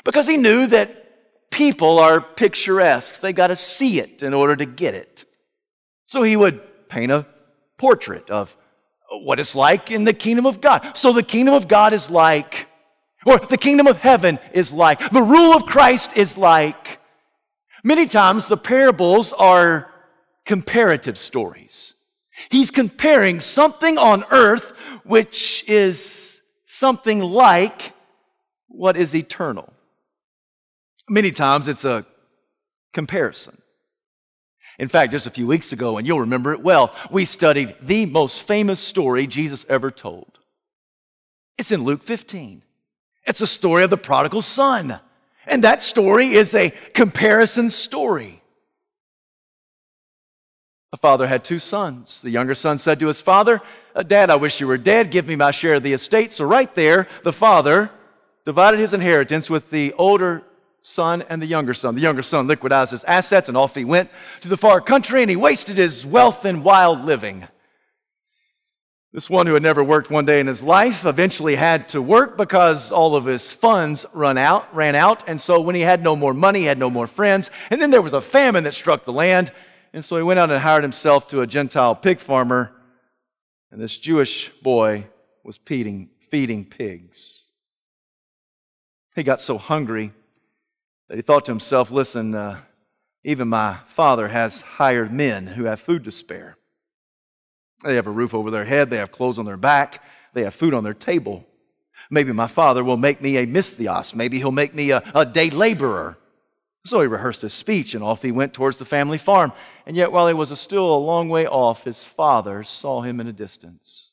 because 0.03 0.27
he 0.27 0.37
knew 0.37 0.67
that 0.67 1.49
people 1.51 1.99
are 1.99 2.21
picturesque. 2.21 3.19
They 3.19 3.33
got 3.33 3.47
to 3.47 3.55
see 3.55 3.99
it 3.99 4.23
in 4.23 4.33
order 4.33 4.55
to 4.55 4.65
get 4.65 4.95
it. 4.95 5.25
So 6.07 6.23
he 6.23 6.35
would 6.35 6.89
paint 6.89 7.11
a 7.11 7.25
portrait 7.77 8.29
of 8.29 8.55
what 9.11 9.39
it's 9.39 9.55
like 9.55 9.91
in 9.91 10.03
the 10.03 10.13
kingdom 10.13 10.45
of 10.45 10.61
God. 10.61 10.95
So 10.95 11.11
the 11.11 11.23
kingdom 11.23 11.53
of 11.53 11.67
God 11.67 11.93
is 11.93 12.09
like, 12.09 12.67
or 13.25 13.37
the 13.37 13.57
kingdom 13.57 13.87
of 13.87 13.97
heaven 13.97 14.39
is 14.53 14.71
like, 14.71 15.11
the 15.11 15.21
rule 15.21 15.53
of 15.53 15.65
Christ 15.65 16.15
is 16.15 16.37
like. 16.37 16.99
Many 17.83 18.05
times 18.07 18.47
the 18.47 18.57
parables 18.57 19.33
are 19.33 19.91
comparative 20.45 21.17
stories. 21.17 21.93
He's 22.49 22.71
comparing 22.71 23.39
something 23.39 23.97
on 23.97 24.23
earth 24.31 24.73
which 25.03 25.63
is 25.67 26.41
something 26.63 27.19
like 27.19 27.93
what 28.67 28.95
is 28.95 29.13
eternal. 29.13 29.71
Many 31.09 31.31
times 31.31 31.67
it's 31.67 31.85
a 31.85 32.05
comparison. 32.93 33.60
In 34.79 34.87
fact, 34.87 35.11
just 35.11 35.27
a 35.27 35.31
few 35.31 35.47
weeks 35.47 35.73
ago, 35.73 35.97
and 35.97 36.07
you'll 36.07 36.21
remember 36.21 36.53
it 36.53 36.61
well, 36.61 36.93
we 37.09 37.25
studied 37.25 37.75
the 37.81 38.05
most 38.05 38.47
famous 38.47 38.79
story 38.79 39.27
Jesus 39.27 39.65
ever 39.69 39.91
told. 39.91 40.39
It's 41.57 41.71
in 41.71 41.83
Luke 41.83 42.03
15. 42.03 42.63
It's 43.25 43.41
a 43.41 43.47
story 43.47 43.83
of 43.83 43.89
the 43.89 43.97
prodigal 43.97 44.41
son. 44.41 44.99
And 45.45 45.63
that 45.63 45.83
story 45.83 46.33
is 46.33 46.53
a 46.53 46.71
comparison 46.93 47.69
story. 47.69 48.41
A 50.93 50.97
father 50.97 51.27
had 51.27 51.43
two 51.43 51.59
sons. 51.59 52.21
The 52.21 52.29
younger 52.29 52.55
son 52.55 52.77
said 52.77 52.99
to 52.99 53.07
his 53.07 53.21
father, 53.21 53.61
Dad, 54.07 54.29
I 54.29 54.35
wish 54.35 54.59
you 54.59 54.67
were 54.67 54.77
dead. 54.77 55.11
Give 55.11 55.25
me 55.25 55.35
my 55.35 55.51
share 55.51 55.75
of 55.75 55.83
the 55.83 55.93
estate. 55.93 56.33
So, 56.33 56.45
right 56.45 56.73
there, 56.75 57.07
the 57.23 57.31
father 57.31 57.91
divided 58.45 58.79
his 58.79 58.93
inheritance 58.93 59.49
with 59.49 59.69
the 59.69 59.93
older 59.93 60.43
son 60.81 61.23
and 61.29 61.41
the 61.41 61.47
younger 61.47 61.73
son. 61.73 61.95
The 61.95 62.01
younger 62.01 62.23
son 62.23 62.47
liquidized 62.47 62.91
his 62.91 63.03
assets 63.03 63.47
and 63.47 63.57
off 63.57 63.75
he 63.75 63.85
went 63.85 64.09
to 64.41 64.47
the 64.47 64.57
far 64.57 64.81
country 64.81 65.21
and 65.21 65.29
he 65.29 65.35
wasted 65.35 65.77
his 65.77 66.05
wealth 66.05 66.45
in 66.45 66.63
wild 66.63 67.05
living. 67.05 67.47
This 69.13 69.29
one 69.29 69.45
who 69.45 69.53
had 69.53 69.63
never 69.63 69.83
worked 69.83 70.09
one 70.09 70.23
day 70.23 70.39
in 70.39 70.47
his 70.47 70.63
life 70.63 71.05
eventually 71.05 71.55
had 71.55 71.89
to 71.89 72.01
work 72.01 72.37
because 72.37 72.93
all 72.93 73.15
of 73.15 73.25
his 73.25 73.51
funds 73.51 74.05
run 74.13 74.37
out, 74.37 74.73
ran 74.73 74.95
out. 74.95 75.27
And 75.27 75.39
so 75.39 75.59
when 75.59 75.75
he 75.75 75.81
had 75.81 76.01
no 76.01 76.15
more 76.15 76.33
money, 76.33 76.59
he 76.59 76.65
had 76.65 76.77
no 76.77 76.89
more 76.89 77.07
friends. 77.07 77.49
And 77.69 77.81
then 77.81 77.91
there 77.91 78.01
was 78.01 78.13
a 78.13 78.21
famine 78.21 78.63
that 78.63 78.73
struck 78.73 79.03
the 79.03 79.11
land. 79.11 79.51
And 79.91 80.05
so 80.05 80.15
he 80.15 80.23
went 80.23 80.39
out 80.39 80.49
and 80.49 80.61
hired 80.61 80.83
himself 80.83 81.27
to 81.27 81.41
a 81.41 81.47
Gentile 81.47 81.93
pig 81.93 82.19
farmer. 82.19 82.71
And 83.69 83.81
this 83.81 83.97
Jewish 83.97 84.49
boy 84.61 85.07
was 85.43 85.57
feeding, 85.57 86.09
feeding 86.29 86.63
pigs. 86.63 87.43
He 89.13 89.23
got 89.23 89.41
so 89.41 89.57
hungry 89.57 90.13
he 91.13 91.21
thought 91.21 91.45
to 91.45 91.51
himself, 91.51 91.91
listen, 91.91 92.35
uh, 92.35 92.59
even 93.23 93.47
my 93.47 93.77
father 93.95 94.27
has 94.27 94.61
hired 94.61 95.13
men 95.13 95.45
who 95.47 95.65
have 95.65 95.79
food 95.79 96.03
to 96.05 96.11
spare. 96.11 96.57
They 97.83 97.95
have 97.95 98.07
a 98.07 98.11
roof 98.11 98.33
over 98.33 98.51
their 98.51 98.65
head, 98.65 98.89
they 98.89 98.97
have 98.97 99.11
clothes 99.11 99.39
on 99.39 99.45
their 99.45 99.57
back, 99.57 100.03
they 100.33 100.43
have 100.43 100.55
food 100.55 100.73
on 100.73 100.83
their 100.83 100.93
table. 100.93 101.45
Maybe 102.09 102.33
my 102.33 102.47
father 102.47 102.83
will 102.83 102.97
make 102.97 103.21
me 103.21 103.37
a 103.37 103.47
misthios. 103.47 104.13
Maybe 104.13 104.37
he'll 104.37 104.51
make 104.51 104.73
me 104.73 104.91
a, 104.91 105.01
a 105.15 105.25
day 105.25 105.49
laborer. 105.49 106.17
So 106.83 106.99
he 106.99 107.07
rehearsed 107.07 107.43
his 107.43 107.53
speech 107.53 107.93
and 107.93 108.03
off 108.03 108.21
he 108.21 108.31
went 108.31 108.53
towards 108.53 108.77
the 108.77 108.85
family 108.85 109.17
farm. 109.17 109.53
And 109.85 109.95
yet, 109.95 110.11
while 110.11 110.27
he 110.27 110.33
was 110.33 110.57
still 110.59 110.93
a 110.93 110.97
long 110.97 111.29
way 111.29 111.47
off, 111.47 111.83
his 111.83 112.03
father 112.03 112.63
saw 112.63 113.01
him 113.01 113.19
in 113.19 113.27
a 113.27 113.33
distance. 113.33 114.11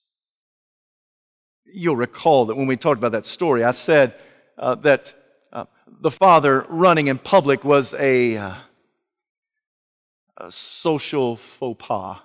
You'll 1.64 1.96
recall 1.96 2.46
that 2.46 2.56
when 2.56 2.66
we 2.66 2.76
talked 2.76 2.98
about 2.98 3.12
that 3.12 3.26
story, 3.26 3.64
I 3.64 3.72
said 3.72 4.14
uh, 4.58 4.74
that 4.76 5.14
the 6.00 6.10
father 6.10 6.64
running 6.68 7.08
in 7.08 7.18
public 7.18 7.64
was 7.64 7.94
a, 7.94 8.36
uh, 8.36 8.54
a 10.36 10.52
social 10.52 11.36
faux 11.36 11.86
pas. 11.86 12.18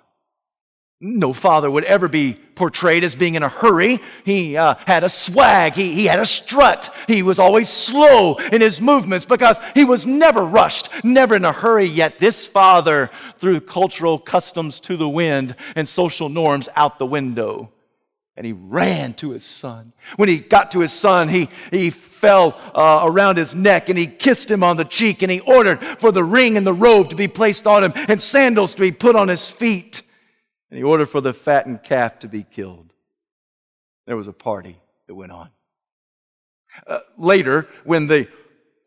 No 1.00 1.32
father 1.32 1.70
would 1.70 1.84
ever 1.84 2.08
be 2.08 2.34
portrayed 2.54 3.04
as 3.04 3.14
being 3.14 3.34
in 3.34 3.42
a 3.42 3.48
hurry. 3.48 3.98
He 4.24 4.56
uh, 4.56 4.76
had 4.86 5.04
a 5.04 5.08
swag. 5.08 5.74
He, 5.74 5.92
he 5.92 6.06
had 6.06 6.18
a 6.18 6.24
strut. 6.24 6.94
He 7.06 7.22
was 7.22 7.38
always 7.38 7.68
slow 7.68 8.36
in 8.36 8.62
his 8.62 8.80
movements 8.80 9.26
because 9.26 9.58
he 9.74 9.84
was 9.84 10.06
never 10.06 10.42
rushed, 10.42 10.88
never 11.04 11.34
in 11.34 11.44
a 11.44 11.52
hurry. 11.52 11.86
Yet 11.86 12.20
this 12.20 12.46
father 12.46 13.10
threw 13.38 13.60
cultural 13.60 14.18
customs 14.18 14.80
to 14.80 14.96
the 14.96 15.08
wind 15.08 15.56
and 15.76 15.86
social 15.86 16.28
norms 16.28 16.68
out 16.74 16.98
the 16.98 17.06
window. 17.06 17.70
And 18.36 18.44
he 18.44 18.52
ran 18.52 19.14
to 19.14 19.30
his 19.30 19.44
son. 19.44 19.92
When 20.16 20.28
he 20.28 20.38
got 20.38 20.72
to 20.72 20.80
his 20.80 20.92
son, 20.92 21.28
he, 21.28 21.48
he 21.70 21.90
fell 21.90 22.58
uh, 22.74 23.02
around 23.04 23.36
his 23.36 23.54
neck 23.54 23.88
and 23.88 23.96
he 23.96 24.06
kissed 24.06 24.50
him 24.50 24.64
on 24.64 24.76
the 24.76 24.84
cheek 24.84 25.22
and 25.22 25.30
he 25.30 25.40
ordered 25.40 25.82
for 26.00 26.10
the 26.10 26.24
ring 26.24 26.56
and 26.56 26.66
the 26.66 26.72
robe 26.72 27.10
to 27.10 27.16
be 27.16 27.28
placed 27.28 27.66
on 27.66 27.84
him 27.84 27.92
and 28.08 28.20
sandals 28.20 28.74
to 28.74 28.80
be 28.80 28.90
put 28.90 29.14
on 29.14 29.28
his 29.28 29.48
feet. 29.48 30.02
And 30.70 30.78
he 30.78 30.82
ordered 30.82 31.06
for 31.06 31.20
the 31.20 31.32
fattened 31.32 31.84
calf 31.84 32.18
to 32.20 32.28
be 32.28 32.42
killed. 32.42 32.92
There 34.06 34.16
was 34.16 34.26
a 34.26 34.32
party 34.32 34.80
that 35.06 35.14
went 35.14 35.32
on. 35.32 35.50
Uh, 36.86 36.98
later, 37.16 37.68
when 37.84 38.08
the 38.08 38.26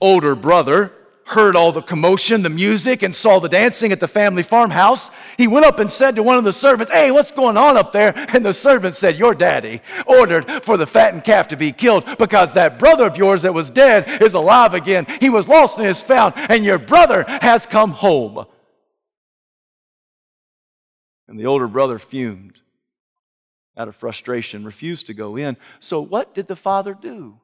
older 0.02 0.36
brother 0.36 0.92
heard 1.28 1.56
all 1.56 1.72
the 1.72 1.82
commotion, 1.82 2.42
the 2.42 2.50
music, 2.50 3.04
and 3.04 3.14
saw 3.14 3.40
the 3.40 3.50
dancing 3.50 3.92
at 3.92 4.00
the 4.00 4.08
family 4.08 4.44
farmhouse, 4.44 5.12
he 5.38 5.46
went 5.48 5.66
up 5.66 5.80
and 5.80 5.92
said 5.92 6.16
to 6.16 6.24
one 6.24 6.38
of 6.38 6.44
the 6.44 6.54
servants, 6.54 6.92
Hey, 6.92 7.12
what's 7.12 7.32
going 7.32 7.58
on 7.58 7.78
up 7.78 7.92
there? 7.92 8.14
And 8.34 8.46
the 8.46 8.54
servant 8.54 8.96
said, 8.96 9.18
Your 9.18 9.36
daddy 9.36 9.82
ordered 10.06 10.64
for 10.64 10.78
the 10.78 10.88
fattened 10.88 11.26
calf 11.26 11.50
to 11.50 11.58
be 11.58 11.72
killed 11.72 12.06
because 12.18 12.54
that 12.54 12.80
brother 12.80 13.06
of 13.06 13.18
yours 13.18 13.42
that 13.42 13.54
was 13.54 13.70
dead 13.70 14.22
is 14.22 14.34
alive 14.34 14.74
again. 14.74 15.06
He 15.20 15.30
was 15.30 15.48
lost 15.48 15.78
and 15.78 15.88
is 15.88 16.02
found, 16.02 16.34
and 16.38 16.64
your 16.64 16.78
brother 16.78 17.26
has 17.42 17.66
come 17.66 17.92
home. 17.92 18.46
And 21.28 21.38
the 21.38 21.46
older 21.46 21.68
brother 21.68 22.00
fumed 22.00 22.62
out 23.76 23.88
of 23.88 23.96
frustration, 23.96 24.64
refused 24.64 25.08
to 25.08 25.14
go 25.14 25.36
in. 25.36 25.58
So, 25.80 26.02
what 26.02 26.34
did 26.34 26.48
the 26.48 26.56
father 26.56 26.94
do? 26.94 27.38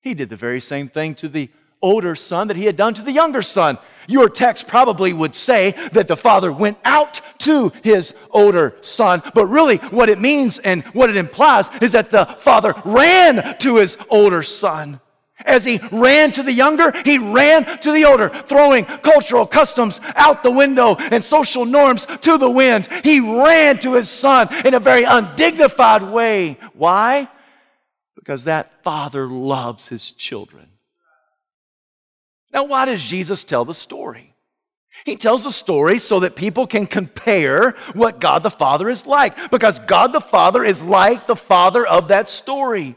He 0.00 0.14
did 0.14 0.28
the 0.28 0.36
very 0.36 0.60
same 0.60 0.88
thing 0.88 1.14
to 1.16 1.28
the 1.28 1.50
older 1.82 2.14
son 2.14 2.48
that 2.48 2.56
he 2.56 2.64
had 2.64 2.76
done 2.76 2.94
to 2.94 3.02
the 3.02 3.12
younger 3.12 3.42
son. 3.42 3.78
Your 4.08 4.28
text 4.28 4.66
probably 4.66 5.12
would 5.12 5.34
say 5.34 5.72
that 5.92 6.08
the 6.08 6.16
father 6.16 6.50
went 6.50 6.78
out 6.84 7.20
to 7.38 7.72
his 7.82 8.14
older 8.30 8.76
son, 8.80 9.22
but 9.34 9.46
really 9.46 9.76
what 9.76 10.08
it 10.08 10.20
means 10.20 10.58
and 10.58 10.82
what 10.92 11.10
it 11.10 11.16
implies 11.16 11.68
is 11.80 11.92
that 11.92 12.10
the 12.10 12.26
father 12.40 12.74
ran 12.84 13.58
to 13.58 13.76
his 13.76 13.96
older 14.10 14.42
son. 14.42 15.00
As 15.44 15.64
he 15.64 15.80
ran 15.90 16.30
to 16.32 16.42
the 16.42 16.52
younger, 16.52 16.92
he 17.04 17.18
ran 17.18 17.78
to 17.80 17.92
the 17.92 18.04
older, 18.04 18.28
throwing 18.46 18.84
cultural 18.84 19.46
customs 19.46 20.00
out 20.14 20.42
the 20.42 20.50
window 20.50 20.94
and 20.96 21.24
social 21.24 21.64
norms 21.64 22.06
to 22.20 22.38
the 22.38 22.50
wind. 22.50 22.88
He 23.02 23.20
ran 23.20 23.78
to 23.80 23.94
his 23.94 24.08
son 24.08 24.48
in 24.64 24.74
a 24.74 24.80
very 24.80 25.02
undignified 25.02 26.04
way. 26.04 26.58
Why? 26.74 27.28
Because 28.14 28.44
that 28.44 28.84
father 28.84 29.26
loves 29.26 29.88
his 29.88 30.12
children. 30.12 30.68
Now, 32.52 32.64
why 32.64 32.84
does 32.84 33.02
Jesus 33.02 33.44
tell 33.44 33.64
the 33.64 33.74
story? 33.74 34.34
He 35.04 35.16
tells 35.16 35.44
the 35.44 35.50
story 35.50 35.98
so 35.98 36.20
that 36.20 36.36
people 36.36 36.66
can 36.66 36.86
compare 36.86 37.72
what 37.94 38.20
God 38.20 38.42
the 38.42 38.50
Father 38.50 38.88
is 38.88 39.06
like, 39.06 39.50
because 39.50 39.78
God 39.80 40.12
the 40.12 40.20
Father 40.20 40.64
is 40.64 40.82
like 40.82 41.26
the 41.26 41.36
Father 41.36 41.86
of 41.86 42.08
that 42.08 42.28
story. 42.28 42.96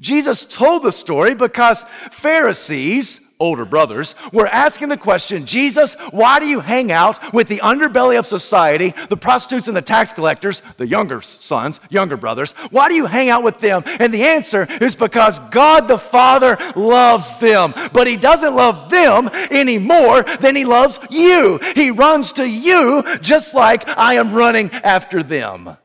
Jesus 0.00 0.44
told 0.44 0.82
the 0.82 0.92
story 0.92 1.34
because 1.34 1.84
Pharisees 2.10 3.20
older 3.40 3.64
brothers, 3.64 4.14
were 4.32 4.46
asking 4.46 4.88
the 4.88 4.96
question 4.96 5.46
Jesus, 5.46 5.94
why 6.10 6.38
do 6.38 6.46
you 6.46 6.60
hang 6.60 6.92
out 6.92 7.32
with 7.32 7.48
the 7.48 7.58
underbelly 7.58 8.18
of 8.18 8.26
society, 8.26 8.94
the 9.08 9.16
prostitutes 9.16 9.66
and 9.66 9.76
the 9.76 9.82
tax 9.82 10.12
collectors, 10.12 10.62
the 10.76 10.86
younger 10.86 11.20
sons, 11.22 11.80
younger 11.88 12.16
brothers? 12.16 12.52
Why 12.70 12.88
do 12.88 12.94
you 12.94 13.06
hang 13.06 13.30
out 13.30 13.42
with 13.42 13.58
them? 13.60 13.82
And 13.86 14.14
the 14.14 14.22
answer 14.22 14.66
is 14.80 14.94
because 14.94 15.40
God 15.50 15.88
the 15.88 15.98
Father 15.98 16.58
loves 16.76 17.36
them, 17.38 17.74
but 17.92 18.06
He 18.06 18.16
doesn't 18.16 18.54
love 18.54 18.90
them 18.90 19.30
any 19.50 19.78
more 19.78 20.22
than 20.22 20.54
He 20.54 20.64
loves 20.64 20.98
you. 21.10 21.58
He 21.74 21.90
runs 21.90 22.32
to 22.32 22.48
you 22.48 23.02
just 23.20 23.54
like 23.54 23.88
I 23.88 24.14
am 24.14 24.32
running 24.32 24.70
after 24.70 25.22
them. 25.22 25.76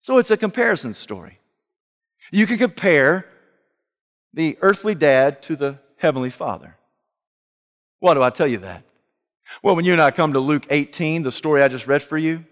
So 0.00 0.18
it's 0.18 0.30
a 0.30 0.36
comparison 0.36 0.94
story. 0.94 1.38
You 2.32 2.46
can 2.46 2.58
compare 2.58 3.26
the 4.34 4.58
earthly 4.62 4.94
dad 4.94 5.42
to 5.42 5.56
the 5.56 5.78
Heavenly 6.02 6.30
Father. 6.30 6.74
Why 8.00 8.14
do 8.14 8.24
I 8.24 8.30
tell 8.30 8.48
you 8.48 8.58
that? 8.58 8.82
Well, 9.62 9.76
when 9.76 9.84
you 9.84 9.92
and 9.92 10.02
I 10.02 10.10
come 10.10 10.32
to 10.32 10.40
Luke 10.40 10.66
18, 10.68 11.22
the 11.22 11.30
story 11.30 11.62
I 11.62 11.68
just 11.68 11.86
read 11.86 12.02
for 12.02 12.18
you, 12.18 12.44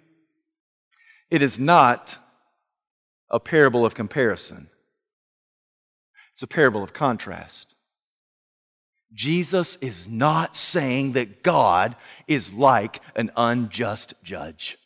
it 1.33 1.43
is 1.43 1.59
not 1.59 2.17
a 3.29 3.41
parable 3.41 3.85
of 3.85 3.97
comparison, 3.97 4.69
it's 6.33 6.45
a 6.45 6.47
parable 6.47 6.85
of 6.85 6.93
contrast. 6.93 7.75
Jesus 9.13 9.77
is 9.81 10.09
not 10.09 10.57
saying 10.57 11.15
that 11.15 11.43
God 11.43 11.97
is 12.29 12.55
like 12.55 13.01
an 13.17 13.33
unjust 13.37 14.15
judge. 14.23 14.79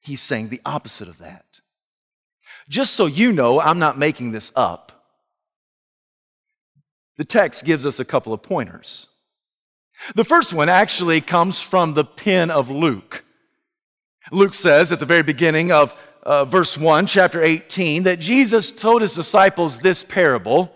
He's 0.00 0.20
saying 0.20 0.48
the 0.48 0.60
opposite 0.66 1.06
of 1.06 1.18
that. 1.18 1.60
Just 2.68 2.94
so 2.94 3.06
you 3.06 3.32
know, 3.32 3.60
I'm 3.60 3.78
not 3.78 3.96
making 3.96 4.32
this 4.32 4.50
up. 4.56 4.91
The 7.16 7.24
text 7.24 7.64
gives 7.64 7.84
us 7.84 8.00
a 8.00 8.04
couple 8.04 8.32
of 8.32 8.42
pointers. 8.42 9.08
The 10.14 10.24
first 10.24 10.52
one 10.52 10.68
actually 10.68 11.20
comes 11.20 11.60
from 11.60 11.94
the 11.94 12.04
pen 12.04 12.50
of 12.50 12.70
Luke. 12.70 13.24
Luke 14.30 14.54
says 14.54 14.92
at 14.92 15.00
the 15.00 15.06
very 15.06 15.22
beginning 15.22 15.72
of 15.72 15.94
uh, 16.22 16.44
verse 16.44 16.78
1, 16.78 17.06
chapter 17.06 17.42
18, 17.42 18.04
that 18.04 18.20
Jesus 18.20 18.70
told 18.70 19.02
his 19.02 19.14
disciples 19.14 19.80
this 19.80 20.02
parable 20.04 20.74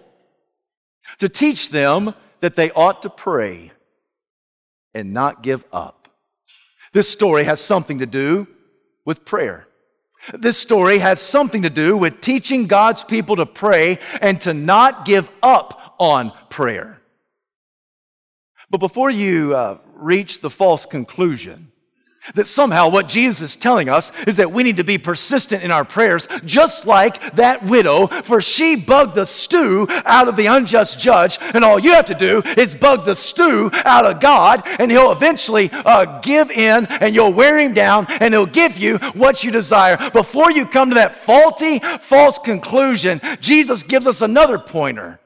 to 1.19 1.29
teach 1.29 1.71
them 1.71 2.15
that 2.41 2.57
they 2.57 2.71
ought 2.73 3.03
to 3.03 3.11
pray 3.11 3.73
and 4.95 5.13
not 5.13 5.43
give 5.43 5.65
up. 5.73 6.09
This 6.93 7.09
story 7.09 7.45
has 7.45 7.61
something 7.61 8.01
to 8.01 8.07
do 8.07 8.47
with 9.05 9.25
prayer. 9.25 9.67
This 10.33 10.59
story 10.59 10.99
has 10.99 11.21
something 11.21 11.63
to 11.63 11.71
do 11.71 11.97
with 11.97 12.21
teaching 12.21 12.67
God's 12.67 13.05
people 13.05 13.37
to 13.37 13.47
pray 13.47 14.01
and 14.21 14.41
to 14.41 14.53
not 14.53 15.05
give 15.05 15.31
up 15.43 15.86
on 15.99 16.33
prayer. 16.51 17.01
But 18.71 18.79
before 18.79 19.11
you 19.11 19.55
uh, 19.55 19.79
reach 19.95 20.41
the 20.41 20.51
false 20.51 20.87
conclusion 20.87 21.73
that 22.35 22.49
somehow 22.49 22.89
what 22.89 23.09
Jesus 23.09 23.51
is 23.51 23.57
telling 23.57 23.89
us 23.89 24.11
is 24.27 24.37
that 24.37 24.51
we 24.51 24.63
need 24.63 24.79
to 24.79 24.85
be 24.85 24.99
persistent 24.99 25.63
in 25.63 25.71
our 25.71 25.85
prayers, 25.85 26.27
just 26.45 26.87
like 26.87 27.35
that 27.37 27.65
widow, 27.65 28.07
for 28.07 28.41
she 28.41 28.77
bugged 28.77 29.15
the 29.15 29.25
stew 29.25 29.87
out 30.05 30.29
of 30.29 30.37
the 30.37 30.47
unjust 30.47 30.99
judge, 30.99 31.39
and 31.41 31.65
all 31.65 31.79
you 31.79 31.93
have 31.93 32.07
to 32.07 32.15
do 32.15 32.43
is 32.57 32.75
bug 32.75 33.05
the 33.05 33.15
stew 33.15 33.71
out 33.73 34.07
of 34.07 34.21
God, 34.21 34.63
and 34.81 34.91
He'll 34.91 35.13
eventually 35.13 35.71
uh, 35.73 36.21
give 36.21 36.51
in, 36.51 36.87
and 36.87 37.15
you'll 37.15 37.33
wear 37.33 37.59
Him 37.59 37.75
down, 37.75 38.07
and 38.21 38.35
He'll 38.35 38.47
give 38.47 38.77
you 38.77 38.99
what 39.15 39.45
you 39.45 39.51
desire. 39.51 40.11
Before 40.11 40.51
you 40.51 40.67
come 40.67 40.89
to 40.91 40.95
that 40.97 41.25
faulty, 41.25 41.79
false 42.01 42.39
conclusion, 42.39 43.21
Jesus 43.41 43.83
gives 43.83 44.07
us 44.07 44.21
another 44.21 44.59
pointer. 44.59 45.21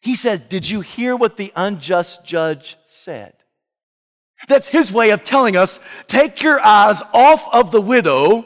He 0.00 0.14
says, 0.14 0.40
Did 0.40 0.68
you 0.68 0.80
hear 0.80 1.16
what 1.16 1.36
the 1.36 1.52
unjust 1.56 2.24
judge 2.24 2.76
said? 2.88 3.32
That's 4.48 4.68
his 4.68 4.92
way 4.92 5.10
of 5.10 5.24
telling 5.24 5.56
us 5.56 5.80
take 6.06 6.42
your 6.42 6.60
eyes 6.60 7.02
off 7.12 7.48
of 7.52 7.72
the 7.72 7.80
widow 7.80 8.44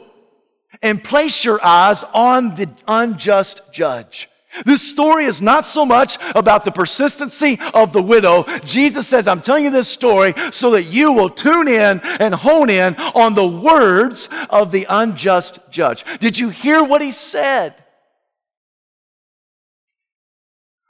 and 0.81 1.03
place 1.03 1.43
your 1.43 1.63
eyes 1.63 2.03
on 2.13 2.55
the 2.55 2.69
unjust 2.87 3.61
judge. 3.71 4.29
This 4.65 4.81
story 4.81 5.25
is 5.25 5.41
not 5.41 5.65
so 5.65 5.85
much 5.85 6.17
about 6.35 6.65
the 6.65 6.71
persistency 6.71 7.57
of 7.73 7.93
the 7.93 8.01
widow. 8.01 8.43
Jesus 8.65 9.07
says, 9.07 9.25
I'm 9.25 9.41
telling 9.41 9.63
you 9.63 9.69
this 9.69 9.87
story 9.87 10.33
so 10.51 10.71
that 10.71 10.83
you 10.83 11.13
will 11.13 11.29
tune 11.29 11.69
in 11.69 12.01
and 12.19 12.35
hone 12.35 12.69
in 12.69 12.95
on 12.95 13.33
the 13.33 13.47
words 13.47 14.27
of 14.49 14.71
the 14.71 14.85
unjust 14.89 15.59
judge. 15.69 16.03
Did 16.19 16.37
you 16.37 16.49
hear 16.49 16.83
what 16.83 17.01
he 17.01 17.11
said? 17.11 17.80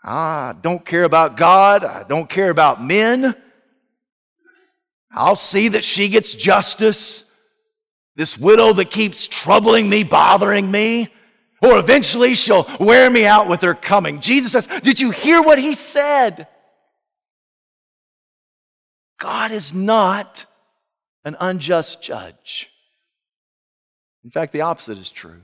I 0.04 0.56
don't 0.62 0.86
care 0.86 1.04
about 1.04 1.38
God. 1.38 1.84
I 1.84 2.04
don't 2.04 2.30
care 2.30 2.50
about 2.50 2.84
men. 2.84 3.36
I'll 5.12 5.36
see 5.36 5.70
that 5.70 5.84
she 5.84 6.10
gets 6.10 6.34
justice. 6.34 7.26
This 8.16 8.38
widow 8.38 8.74
that 8.74 8.90
keeps 8.90 9.28
troubling 9.28 9.90
me, 9.90 10.04
bothering 10.04 10.70
me. 10.70 11.10
Or 11.62 11.78
eventually 11.78 12.34
she'll 12.34 12.68
wear 12.80 13.10
me 13.10 13.26
out 13.26 13.48
with 13.48 13.62
her 13.62 13.76
coming. 13.76 14.20
Jesus 14.20 14.54
says, 14.54 14.68
Did 14.82 15.00
you 15.00 15.12
hear 15.12 15.42
what 15.42 15.60
he 15.60 15.74
said? 15.74 16.48
God 19.20 19.52
is 19.52 19.72
not 19.72 20.48
an 21.24 21.38
unjust 21.40 22.02
judge. 22.02 22.72
In 24.24 24.32
fact, 24.32 24.54
the 24.54 24.62
opposite 24.62 24.98
is 24.98 25.10
true. 25.10 25.42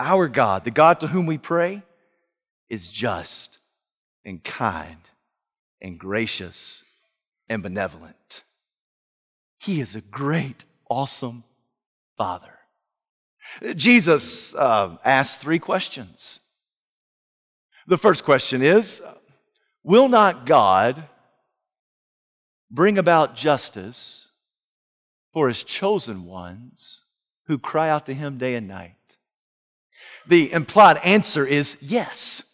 Our 0.00 0.28
God, 0.28 0.64
the 0.64 0.70
God 0.70 1.00
to 1.00 1.06
whom 1.06 1.26
we 1.26 1.36
pray, 1.36 1.82
is 2.72 2.88
just 2.88 3.58
and 4.24 4.42
kind 4.42 5.10
and 5.82 5.98
gracious 5.98 6.82
and 7.46 7.62
benevolent. 7.62 8.44
He 9.58 9.82
is 9.82 9.94
a 9.94 10.00
great, 10.00 10.64
awesome 10.88 11.44
Father. 12.16 12.54
Jesus 13.76 14.54
uh, 14.54 14.96
asked 15.04 15.38
three 15.38 15.58
questions. 15.58 16.40
The 17.86 17.98
first 17.98 18.24
question 18.24 18.62
is 18.62 19.02
Will 19.84 20.08
not 20.08 20.46
God 20.46 21.04
bring 22.70 22.96
about 22.96 23.36
justice 23.36 24.30
for 25.34 25.48
his 25.48 25.62
chosen 25.62 26.24
ones 26.24 27.02
who 27.48 27.58
cry 27.58 27.90
out 27.90 28.06
to 28.06 28.14
him 28.14 28.38
day 28.38 28.54
and 28.54 28.66
night? 28.66 28.96
The 30.26 30.50
implied 30.50 30.96
answer 31.04 31.44
is 31.44 31.76
yes. 31.82 32.44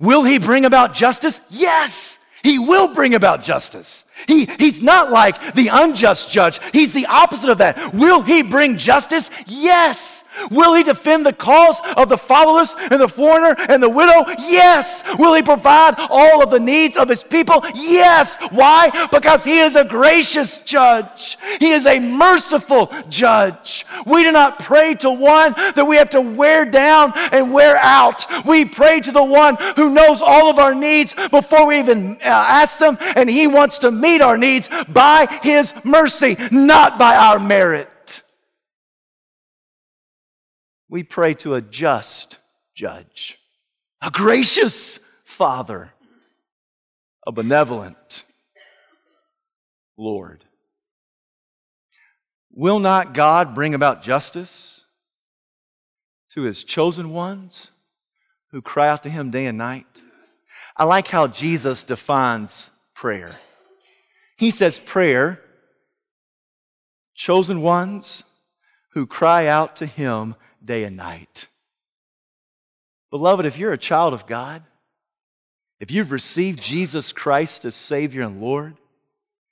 Will 0.00 0.22
he 0.24 0.38
bring 0.38 0.64
about 0.64 0.94
justice? 0.94 1.40
Yes. 1.50 2.18
He 2.42 2.58
will 2.58 2.94
bring 2.94 3.14
about 3.14 3.42
justice. 3.42 4.04
He, 4.26 4.44
he's 4.44 4.82
not 4.82 5.10
like 5.10 5.54
the 5.54 5.68
unjust 5.68 6.30
judge. 6.30 6.60
He's 6.72 6.92
the 6.92 7.06
opposite 7.06 7.48
of 7.48 7.58
that. 7.58 7.94
Will 7.94 8.22
he 8.22 8.42
bring 8.42 8.76
justice? 8.76 9.30
Yes. 9.46 10.23
Will 10.50 10.74
he 10.74 10.82
defend 10.82 11.26
the 11.26 11.32
cause 11.32 11.80
of 11.96 12.08
the 12.08 12.18
fatherless 12.18 12.74
and 12.90 13.00
the 13.00 13.08
foreigner 13.08 13.56
and 13.68 13.82
the 13.82 13.88
widow? 13.88 14.24
Yes. 14.38 15.02
Will 15.18 15.34
he 15.34 15.42
provide 15.42 15.94
all 16.10 16.42
of 16.42 16.50
the 16.50 16.60
needs 16.60 16.96
of 16.96 17.08
his 17.08 17.22
people? 17.22 17.64
Yes. 17.74 18.36
Why? 18.50 19.08
Because 19.10 19.44
he 19.44 19.58
is 19.58 19.76
a 19.76 19.84
gracious 19.84 20.58
judge. 20.58 21.38
He 21.60 21.70
is 21.70 21.86
a 21.86 21.98
merciful 21.98 22.92
judge. 23.08 23.86
We 24.06 24.22
do 24.22 24.32
not 24.32 24.58
pray 24.58 24.94
to 24.96 25.10
one 25.10 25.52
that 25.52 25.86
we 25.86 25.96
have 25.96 26.10
to 26.10 26.20
wear 26.20 26.64
down 26.64 27.12
and 27.32 27.52
wear 27.52 27.76
out. 27.76 28.26
We 28.44 28.64
pray 28.64 29.00
to 29.00 29.12
the 29.12 29.24
one 29.24 29.56
who 29.76 29.90
knows 29.90 30.20
all 30.20 30.50
of 30.50 30.58
our 30.58 30.74
needs 30.74 31.14
before 31.30 31.66
we 31.66 31.78
even 31.78 32.18
uh, 32.22 32.24
ask 32.24 32.78
them, 32.78 32.98
and 33.00 33.28
he 33.28 33.46
wants 33.46 33.78
to 33.78 33.90
meet 33.90 34.20
our 34.20 34.36
needs 34.36 34.68
by 34.88 35.26
his 35.42 35.72
mercy, 35.84 36.36
not 36.50 36.98
by 36.98 37.16
our 37.16 37.38
merit. 37.38 37.88
We 40.94 41.02
pray 41.02 41.34
to 41.34 41.56
a 41.56 41.60
just 41.60 42.38
judge, 42.76 43.36
a 44.00 44.12
gracious 44.12 45.00
Father, 45.24 45.90
a 47.26 47.32
benevolent 47.32 48.22
Lord. 49.98 50.44
Will 52.52 52.78
not 52.78 53.12
God 53.12 53.56
bring 53.56 53.74
about 53.74 54.04
justice 54.04 54.84
to 56.34 56.42
his 56.42 56.62
chosen 56.62 57.10
ones 57.10 57.72
who 58.52 58.62
cry 58.62 58.86
out 58.86 59.02
to 59.02 59.10
him 59.10 59.32
day 59.32 59.46
and 59.46 59.58
night? 59.58 60.00
I 60.76 60.84
like 60.84 61.08
how 61.08 61.26
Jesus 61.26 61.82
defines 61.82 62.70
prayer. 62.94 63.32
He 64.36 64.52
says, 64.52 64.78
Prayer, 64.78 65.40
chosen 67.16 67.62
ones 67.62 68.22
who 68.92 69.08
cry 69.08 69.48
out 69.48 69.74
to 69.78 69.86
him 69.86 70.36
day 70.64 70.84
and 70.84 70.96
night. 70.96 71.48
Beloved, 73.10 73.46
if 73.46 73.58
you're 73.58 73.72
a 73.72 73.78
child 73.78 74.14
of 74.14 74.26
God, 74.26 74.62
if 75.80 75.90
you've 75.90 76.12
received 76.12 76.62
Jesus 76.62 77.12
Christ 77.12 77.64
as 77.64 77.74
Savior 77.74 78.22
and 78.22 78.40
Lord, 78.40 78.76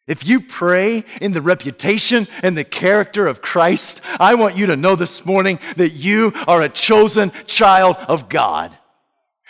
if 0.07 0.27
you 0.27 0.41
pray 0.41 1.05
in 1.21 1.33
the 1.33 1.41
reputation 1.41 2.27
and 2.43 2.57
the 2.57 2.65
character 2.65 3.27
of 3.27 3.41
Christ, 3.41 4.01
I 4.19 4.35
want 4.35 4.57
you 4.57 4.67
to 4.67 4.77
know 4.77 4.97
this 4.97 5.25
morning 5.25 5.61
that 5.77 5.91
you 5.91 6.33
are 6.49 6.63
a 6.63 6.69
chosen 6.69 7.31
child 7.47 7.97
of 7.97 8.29
God. 8.29 8.77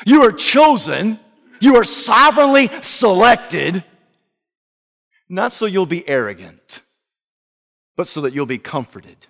You 0.05 0.25
are 0.25 0.33
chosen, 0.33 1.19
you 1.61 1.77
are 1.77 1.85
sovereignly 1.85 2.71
selected, 2.83 3.83
not 5.29 5.55
so 5.55 5.65
you'll 5.65 5.87
be 5.87 6.07
arrogant, 6.07 6.83
but 7.97 8.09
so 8.09 8.23
that 8.23 8.35
you'll 8.35 8.45
be 8.45 8.59
comforted 8.59 9.29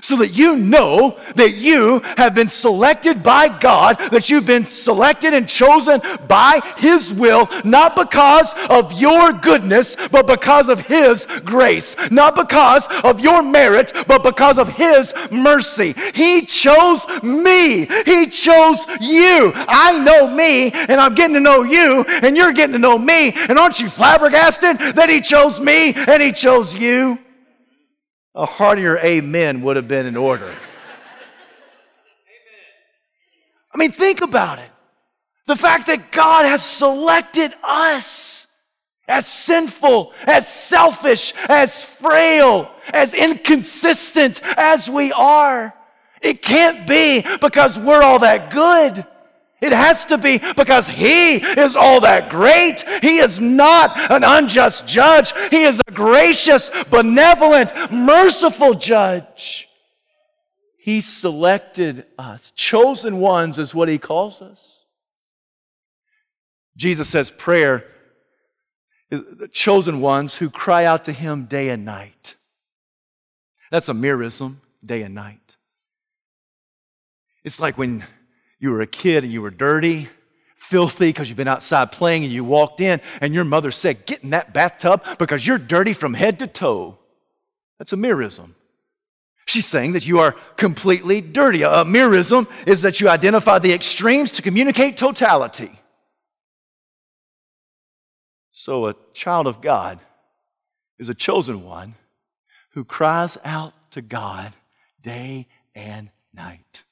so 0.00 0.16
that 0.16 0.28
you 0.28 0.56
know 0.56 1.18
that 1.34 1.52
you 1.52 2.00
have 2.16 2.34
been 2.34 2.48
selected 2.48 3.22
by 3.22 3.48
God, 3.58 3.98
that 4.10 4.28
you've 4.28 4.46
been 4.46 4.64
selected 4.64 5.34
and 5.34 5.48
chosen 5.48 6.00
by 6.28 6.60
His 6.76 7.12
will, 7.12 7.48
not 7.64 7.96
because 7.96 8.52
of 8.68 8.92
your 8.92 9.32
goodness, 9.32 9.96
but 10.10 10.26
because 10.26 10.68
of 10.68 10.80
His 10.80 11.26
grace, 11.44 11.96
not 12.10 12.34
because 12.34 12.86
of 13.04 13.20
your 13.20 13.42
merit, 13.42 13.92
but 14.06 14.22
because 14.22 14.58
of 14.58 14.68
His 14.68 15.12
mercy. 15.30 15.94
He 16.14 16.42
chose 16.42 17.06
me, 17.22 17.86
He 18.04 18.26
chose 18.26 18.86
you. 19.00 19.52
I 19.54 19.98
know 20.04 20.28
me, 20.28 20.70
and 20.72 21.00
I'm 21.00 21.14
getting 21.14 21.34
to 21.34 21.40
know 21.40 21.62
you, 21.62 22.04
and 22.22 22.36
you're 22.36 22.52
getting 22.52 22.74
to 22.74 22.78
know 22.78 22.98
me, 22.98 23.32
and 23.32 23.58
aren't 23.58 23.80
you 23.80 23.88
flabbergasted 23.88 24.78
that 24.78 25.08
He 25.08 25.20
chose 25.20 25.60
me 25.60 25.94
and 25.94 26.22
He 26.22 26.32
chose 26.32 26.74
you? 26.74 27.18
A 28.36 28.44
heartier 28.44 28.98
amen 28.98 29.62
would 29.62 29.76
have 29.76 29.88
been 29.88 30.06
in 30.06 30.16
order. 30.16 30.54
I 33.74 33.78
mean, 33.78 33.92
think 33.92 34.20
about 34.20 34.58
it. 34.58 34.70
The 35.46 35.56
fact 35.56 35.86
that 35.86 36.12
God 36.12 36.44
has 36.44 36.64
selected 36.64 37.54
us 37.62 38.46
as 39.08 39.26
sinful, 39.26 40.12
as 40.26 40.48
selfish, 40.48 41.32
as 41.48 41.84
frail, 41.84 42.70
as 42.92 43.14
inconsistent 43.14 44.40
as 44.56 44.88
we 44.88 45.12
are. 45.12 45.72
It 46.20 46.42
can't 46.42 46.86
be 46.86 47.24
because 47.40 47.78
we're 47.78 48.02
all 48.02 48.18
that 48.18 48.50
good. 48.50 49.06
It 49.60 49.72
has 49.72 50.04
to 50.06 50.18
be 50.18 50.38
because 50.56 50.86
He 50.86 51.36
is 51.36 51.76
all 51.76 52.00
that 52.00 52.28
great. 52.28 52.84
He 53.02 53.18
is 53.18 53.40
not 53.40 53.98
an 54.10 54.22
unjust 54.22 54.86
judge. 54.86 55.32
He 55.50 55.64
is 55.64 55.80
a 55.86 55.92
gracious, 55.92 56.70
benevolent, 56.90 57.72
merciful 57.90 58.74
judge. 58.74 59.68
He 60.78 61.00
selected 61.00 62.04
us. 62.18 62.52
Chosen 62.54 63.18
ones 63.18 63.58
is 63.58 63.74
what 63.74 63.88
He 63.88 63.98
calls 63.98 64.42
us. 64.42 64.84
Jesus 66.76 67.08
says 67.08 67.30
prayer 67.30 67.86
is 69.10 69.22
the 69.38 69.48
chosen 69.48 70.00
ones 70.00 70.36
who 70.36 70.50
cry 70.50 70.84
out 70.84 71.06
to 71.06 71.12
Him 71.12 71.46
day 71.46 71.70
and 71.70 71.84
night. 71.84 72.34
That's 73.70 73.88
a 73.88 73.94
merism, 73.94 74.56
day 74.84 75.02
and 75.02 75.14
night. 75.14 75.56
It's 77.42 77.58
like 77.58 77.78
when 77.78 78.04
you 78.58 78.70
were 78.70 78.80
a 78.80 78.86
kid 78.86 79.24
and 79.24 79.32
you 79.32 79.42
were 79.42 79.50
dirty, 79.50 80.08
filthy 80.56 81.08
because 81.08 81.28
you've 81.28 81.36
been 81.36 81.48
outside 81.48 81.92
playing 81.92 82.24
and 82.24 82.32
you 82.32 82.44
walked 82.44 82.80
in 82.80 83.00
and 83.20 83.34
your 83.34 83.44
mother 83.44 83.70
said, 83.70 84.06
Get 84.06 84.22
in 84.22 84.30
that 84.30 84.52
bathtub 84.52 85.02
because 85.18 85.46
you're 85.46 85.58
dirty 85.58 85.92
from 85.92 86.14
head 86.14 86.38
to 86.40 86.46
toe. 86.46 86.98
That's 87.78 87.92
a 87.92 87.96
merism. 87.96 88.54
She's 89.46 89.66
saying 89.66 89.92
that 89.92 90.06
you 90.06 90.18
are 90.18 90.32
completely 90.56 91.20
dirty. 91.20 91.62
A 91.62 91.84
merism 91.84 92.48
is 92.66 92.82
that 92.82 93.00
you 93.00 93.08
identify 93.08 93.60
the 93.60 93.72
extremes 93.72 94.32
to 94.32 94.42
communicate 94.42 94.96
totality. 94.96 95.70
So, 98.50 98.88
a 98.88 98.96
child 99.12 99.46
of 99.46 99.60
God 99.60 100.00
is 100.98 101.08
a 101.08 101.14
chosen 101.14 101.62
one 101.62 101.94
who 102.72 102.84
cries 102.84 103.38
out 103.44 103.74
to 103.92 104.02
God 104.02 104.52
day 105.02 105.46
and 105.74 106.10
night. 106.34 106.82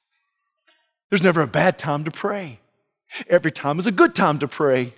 There's 1.09 1.23
never 1.23 1.41
a 1.41 1.47
bad 1.47 1.77
time 1.77 2.03
to 2.05 2.11
pray. 2.11 2.59
Every 3.29 3.51
time 3.51 3.79
is 3.79 3.87
a 3.87 3.91
good 3.91 4.15
time 4.15 4.39
to 4.39 4.47
pray. 4.47 4.93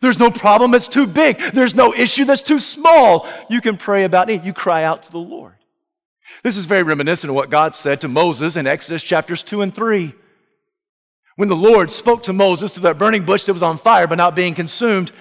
There's 0.00 0.18
no 0.18 0.30
problem 0.30 0.70
that's 0.70 0.88
too 0.88 1.06
big. 1.06 1.38
There's 1.52 1.74
no 1.74 1.94
issue 1.94 2.24
that's 2.24 2.42
too 2.42 2.58
small. 2.58 3.28
You 3.50 3.60
can 3.60 3.76
pray 3.76 4.04
about 4.04 4.30
it. 4.30 4.44
You 4.44 4.52
cry 4.52 4.84
out 4.84 5.02
to 5.04 5.10
the 5.10 5.18
Lord. 5.18 5.54
This 6.42 6.56
is 6.56 6.66
very 6.66 6.82
reminiscent 6.82 7.30
of 7.30 7.34
what 7.34 7.50
God 7.50 7.74
said 7.74 8.00
to 8.02 8.08
Moses 8.08 8.56
in 8.56 8.66
Exodus 8.66 9.02
chapters 9.02 9.42
2 9.42 9.62
and 9.62 9.74
3. 9.74 10.14
When 11.36 11.48
the 11.48 11.56
Lord 11.56 11.90
spoke 11.90 12.24
to 12.24 12.32
Moses 12.32 12.74
through 12.74 12.82
that 12.82 12.98
burning 12.98 13.24
bush 13.24 13.44
that 13.44 13.52
was 13.52 13.62
on 13.62 13.78
fire 13.78 14.06
but 14.06 14.18
not 14.18 14.36
being 14.36 14.54
consumed, 14.54 15.12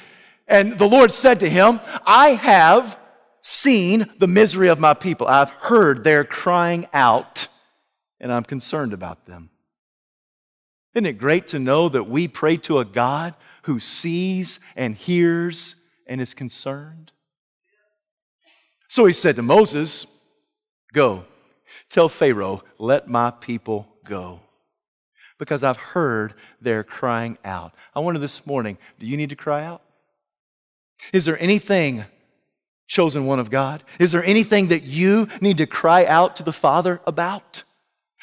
and 0.48 0.78
the 0.78 0.88
Lord 0.88 1.14
said 1.14 1.40
to 1.42 1.50
him, 1.50 1.80
I 2.06 2.30
have 2.30 3.00
seen 3.42 4.10
the 4.20 4.28
misery 4.28 4.68
of 4.68 4.80
my 4.80 4.94
people. 4.94 5.28
I've 5.28 5.52
heard 5.52 6.04
their 6.04 6.24
crying 6.24 6.88
out, 6.94 7.48
and 8.20 8.34
I'm 8.34 8.44
concerned 8.44 8.94
about 8.94 9.26
them. 9.26 9.50
Isn't 10.98 11.06
it 11.06 11.20
great 11.20 11.50
to 11.50 11.60
know 11.60 11.90
that 11.90 12.10
we 12.10 12.28
pray 12.28 12.58
to 12.58 12.80
a 12.80 12.86
God 12.86 13.36
who 13.66 13.80
sees 13.80 14.60
and 14.76 14.96
hears 14.96 15.76
and 16.08 16.20
is 16.20 16.34
concerned? 16.34 17.12
So 18.88 19.06
he 19.06 19.14
said 19.14 19.36
to 19.36 19.44
Moses, 19.44 20.08
Go, 20.94 21.26
tell 21.92 22.10
Pharaoh, 22.10 22.64
let 22.80 23.08
my 23.08 23.30
people 23.30 23.88
go. 24.06 24.40
Because 25.38 25.62
I've 25.62 25.78
heard 25.78 26.34
their 26.62 26.84
crying 26.84 27.38
out. 27.46 27.76
I 27.94 28.00
wonder 28.00 28.20
this 28.20 28.48
morning, 28.48 28.80
do 29.00 29.06
you 29.06 29.18
need 29.18 29.30
to 29.30 29.36
cry 29.36 29.66
out? 29.66 29.84
Is 31.14 31.26
there 31.26 31.40
anything, 31.40 32.06
chosen 32.88 33.28
one 33.28 33.38
of 33.38 33.52
God, 33.52 33.84
is 34.00 34.14
there 34.14 34.24
anything 34.24 34.70
that 34.70 34.82
you 34.82 35.28
need 35.42 35.60
to 35.60 35.68
cry 35.68 36.08
out 36.08 36.38
to 36.38 36.44
the 36.44 36.52
Father 36.52 37.02
about? 37.06 37.62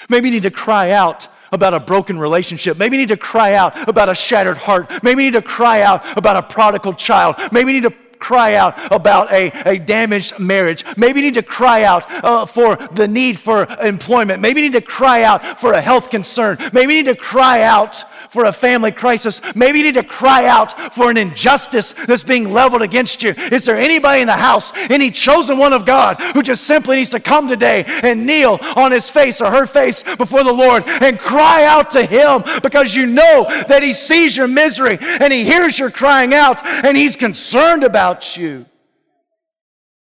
Maybe 0.09 0.29
you 0.29 0.35
need 0.35 0.43
to 0.43 0.51
cry 0.51 0.91
out 0.91 1.29
about 1.55 1.75
a 1.75 1.81
broken 1.81 2.19
relationship. 2.19 2.77
Maybe 2.77 2.97
you 2.97 3.03
need 3.03 3.09
to 3.09 3.17
cry 3.17 3.55
out 3.55 3.89
about 3.89 4.09
a 4.09 4.15
shattered 4.15 4.59
heart. 4.59 4.91
Maybe 5.03 5.25
you 5.25 5.31
need 5.31 5.39
to 5.39 5.43
cry 5.43 5.83
out 5.83 6.03
about 6.19 6.37
a 6.37 6.43
prodigal 6.43 6.95
child. 6.95 7.37
Maybe 7.53 7.73
you 7.73 7.81
need 7.81 7.89
to 7.89 7.97
cry 8.19 8.55
out 8.55 8.75
about 8.91 9.31
a, 9.33 9.53
a 9.69 9.79
damaged 9.79 10.39
marriage. 10.39 10.85
Maybe 10.97 11.21
you 11.21 11.27
need 11.27 11.35
to 11.35 11.43
cry 11.43 11.85
out 11.85 12.11
uh, 12.25 12.47
for 12.47 12.77
the 12.93 13.07
need 13.07 13.39
for 13.39 13.65
employment. 13.83 14.41
Maybe 14.41 14.63
you 14.63 14.71
need 14.71 14.79
to 14.79 14.87
cry 14.87 15.25
out 15.25 15.61
for 15.61 15.75
a 15.75 15.81
health 15.81 16.09
concern. 16.11 16.57
Maybe 16.73 16.95
you 16.95 17.03
need 17.03 17.13
to 17.13 17.21
cry 17.21 17.63
out 17.63 18.03
for 18.35 18.47
a 18.47 18.53
family 18.53 18.91
crisis. 18.91 19.41
Maybe 19.55 19.79
you 19.79 19.85
need 19.85 19.95
to 19.95 20.03
cry 20.03 20.47
out 20.47 20.93
for 20.93 21.09
an 21.09 21.17
injustice 21.17 21.95
that's 22.07 22.25
being 22.25 22.53
leveled 22.53 22.83
against 22.83 23.23
you. 23.23 23.31
Is 23.31 23.65
there 23.65 23.79
anybody 23.79 24.23
in 24.23 24.27
the 24.27 24.33
house, 24.33 24.73
any 24.91 25.13
chosen 25.13 25.57
one 25.57 25.73
of 25.73 25.87
God, 25.87 26.21
who 26.35 26.43
just 26.43 26.65
simply 26.65 26.97
needs 26.97 27.11
to 27.11 27.21
come 27.21 27.47
today 27.47 27.85
and 27.87 28.27
kneel 28.27 28.59
on 28.75 28.91
his 28.91 29.09
face 29.09 29.41
or 29.41 29.53
her 29.53 29.67
face 29.67 30.03
before 30.17 30.43
the 30.43 30.53
Lord 30.53 30.83
and 30.87 31.17
cry 31.17 31.65
out 31.65 31.93
to 31.93 32.05
him 32.05 32.43
because 32.61 32.93
you 32.93 33.07
know 33.07 33.45
that 33.69 33.85
he 33.85 33.95
sees 33.95 34.37
your 34.37 34.49
misery 34.49 34.99
and 35.01 35.33
he 35.33 35.45
hears 35.45 35.79
your 35.79 35.93
crying 35.93 36.35
out 36.35 36.65
and 36.67 36.97
he's 36.97 37.15
concerned 37.15 37.85
about 37.85 38.37
you? 38.37 38.67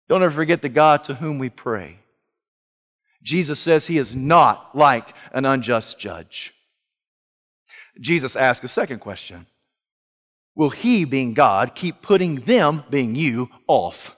Don't 0.08 0.22
ever 0.22 0.32
forget 0.32 0.62
the 0.62 0.68
God 0.68 1.04
to 1.04 1.14
whom 1.14 1.40
we 1.40 1.50
pray. 1.50 1.98
Jesus 3.24 3.58
says 3.58 3.84
he 3.84 3.98
is 3.98 4.14
not 4.14 4.76
like 4.76 5.12
an 5.32 5.44
unjust 5.44 5.98
judge. 5.98 6.54
Jesus 8.02 8.36
asked 8.36 8.64
a 8.64 8.68
second 8.68 8.98
question 8.98 9.46
Will 10.54 10.70
he, 10.70 11.06
being 11.06 11.32
God, 11.32 11.74
keep 11.74 12.02
putting 12.02 12.36
them, 12.42 12.84
being 12.90 13.14
you, 13.14 13.48
off? 13.66 14.14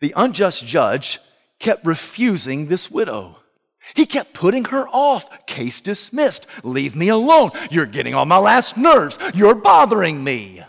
The 0.00 0.12
unjust 0.14 0.66
judge 0.66 1.18
kept 1.58 1.86
refusing 1.86 2.66
this 2.66 2.90
widow. 2.90 3.36
He 3.94 4.04
kept 4.04 4.34
putting 4.34 4.66
her 4.66 4.86
off. 4.88 5.46
Case 5.46 5.80
dismissed. 5.80 6.46
Leave 6.62 6.94
me 6.94 7.08
alone. 7.08 7.50
You're 7.70 7.86
getting 7.86 8.14
on 8.14 8.28
my 8.28 8.36
last 8.36 8.76
nerves. 8.76 9.18
You're 9.34 9.54
bothering 9.54 10.22
me. 10.22 10.62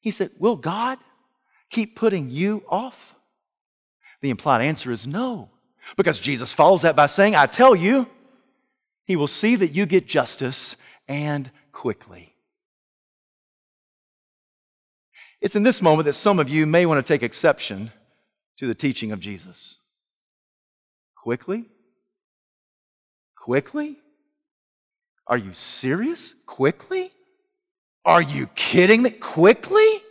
He 0.00 0.10
said, 0.10 0.30
Will 0.38 0.56
God 0.56 0.98
keep 1.70 1.96
putting 1.96 2.30
you 2.30 2.62
off? 2.68 3.14
The 4.20 4.30
implied 4.30 4.62
answer 4.62 4.90
is 4.90 5.06
no. 5.06 5.50
Because 5.96 6.20
Jesus 6.20 6.52
follows 6.52 6.82
that 6.82 6.96
by 6.96 7.06
saying, 7.06 7.34
I 7.34 7.46
tell 7.46 7.74
you, 7.74 8.06
he 9.06 9.16
will 9.16 9.26
see 9.26 9.56
that 9.56 9.72
you 9.72 9.86
get 9.86 10.06
justice 10.06 10.76
and 11.08 11.50
quickly. 11.72 12.34
It's 15.40 15.56
in 15.56 15.62
this 15.62 15.80
moment 15.80 16.06
that 16.06 16.12
some 16.12 16.38
of 16.38 16.48
you 16.48 16.66
may 16.66 16.86
want 16.86 17.04
to 17.04 17.12
take 17.12 17.22
exception 17.22 17.90
to 18.58 18.66
the 18.66 18.74
teaching 18.74 19.10
of 19.10 19.20
Jesus. 19.20 19.78
Quickly? 21.16 21.64
Quickly? 23.36 23.96
Are 25.26 25.38
you 25.38 25.54
serious? 25.54 26.34
Quickly? 26.46 27.10
Are 28.04 28.22
you 28.22 28.48
kidding 28.48 29.02
me? 29.02 29.10
Quickly? 29.10 30.02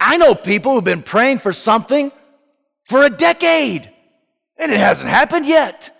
I 0.00 0.16
know 0.16 0.34
people 0.34 0.72
who've 0.72 0.84
been 0.84 1.02
praying 1.02 1.38
for 1.38 1.52
something 1.52 2.10
for 2.88 3.04
a 3.04 3.10
decade. 3.10 3.90
And 4.58 4.72
it 4.72 4.78
hasn't 4.78 5.10
happened 5.10 5.46
yet. 5.46 5.90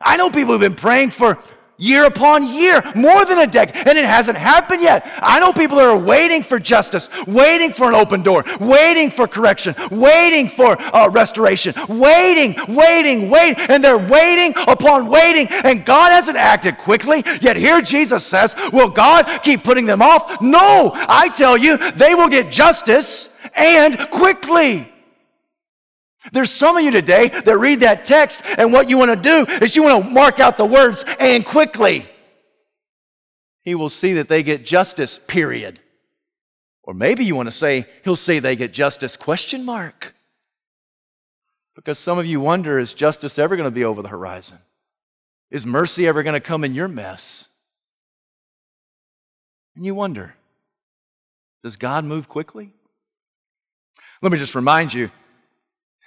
I 0.00 0.16
know 0.16 0.30
people 0.30 0.52
who've 0.52 0.60
been 0.60 0.74
praying 0.74 1.10
for 1.10 1.38
year 1.78 2.04
upon 2.04 2.46
year, 2.48 2.82
more 2.94 3.24
than 3.24 3.38
a 3.38 3.46
decade, 3.46 3.76
and 3.86 3.98
it 3.98 4.04
hasn't 4.04 4.38
happened 4.38 4.82
yet. 4.82 5.06
I 5.18 5.40
know 5.40 5.52
people 5.52 5.76
that 5.76 5.86
are 5.86 5.98
waiting 5.98 6.42
for 6.42 6.58
justice, 6.58 7.08
waiting 7.26 7.72
for 7.72 7.88
an 7.88 7.94
open 7.94 8.22
door, 8.22 8.44
waiting 8.60 9.10
for 9.10 9.26
correction, 9.28 9.74
waiting 9.90 10.48
for 10.48 10.80
uh, 10.80 11.08
restoration, 11.08 11.74
waiting, 11.88 12.56
waiting, 12.74 13.30
waiting, 13.30 13.64
and 13.68 13.82
they're 13.82 13.98
waiting 13.98 14.54
upon 14.66 15.08
waiting, 15.08 15.48
and 15.48 15.84
God 15.84 16.12
hasn't 16.12 16.36
acted 16.36 16.78
quickly. 16.78 17.22
Yet 17.40 17.56
here 17.56 17.82
Jesus 17.82 18.24
says, 18.24 18.54
Will 18.72 18.88
God 18.88 19.26
keep 19.42 19.62
putting 19.62 19.86
them 19.86 20.02
off? 20.02 20.40
No, 20.40 20.92
I 20.94 21.28
tell 21.28 21.56
you, 21.56 21.76
they 21.92 22.14
will 22.14 22.28
get 22.28 22.50
justice 22.50 23.28
and 23.54 24.10
quickly. 24.10 24.92
There's 26.32 26.50
some 26.50 26.76
of 26.76 26.82
you 26.82 26.90
today 26.90 27.28
that 27.28 27.58
read 27.58 27.80
that 27.80 28.04
text, 28.04 28.42
and 28.58 28.72
what 28.72 28.88
you 28.88 28.98
want 28.98 29.10
to 29.10 29.16
do 29.16 29.52
is 29.62 29.76
you 29.76 29.82
want 29.82 30.04
to 30.04 30.10
mark 30.10 30.40
out 30.40 30.56
the 30.56 30.64
words 30.64 31.04
and 31.20 31.44
quickly. 31.44 32.08
He 33.62 33.74
will 33.74 33.90
see 33.90 34.14
that 34.14 34.28
they 34.28 34.42
get 34.42 34.64
justice, 34.64 35.18
period. 35.18 35.80
Or 36.82 36.94
maybe 36.94 37.24
you 37.24 37.34
want 37.34 37.48
to 37.48 37.52
say, 37.52 37.86
he'll 38.04 38.16
see 38.16 38.38
they 38.38 38.56
get 38.56 38.72
justice, 38.72 39.16
question 39.16 39.64
mark. 39.64 40.14
Because 41.74 41.98
some 41.98 42.18
of 42.18 42.26
you 42.26 42.40
wonder, 42.40 42.78
is 42.78 42.94
justice 42.94 43.38
ever 43.38 43.56
going 43.56 43.66
to 43.66 43.74
be 43.74 43.84
over 43.84 44.02
the 44.02 44.08
horizon? 44.08 44.58
Is 45.50 45.66
mercy 45.66 46.06
ever 46.06 46.22
going 46.22 46.34
to 46.34 46.40
come 46.40 46.64
in 46.64 46.74
your 46.74 46.88
mess? 46.88 47.48
And 49.74 49.84
you 49.84 49.94
wonder, 49.94 50.34
does 51.62 51.76
God 51.76 52.04
move 52.04 52.28
quickly? 52.28 52.70
Let 54.22 54.32
me 54.32 54.38
just 54.38 54.54
remind 54.54 54.94
you 54.94 55.10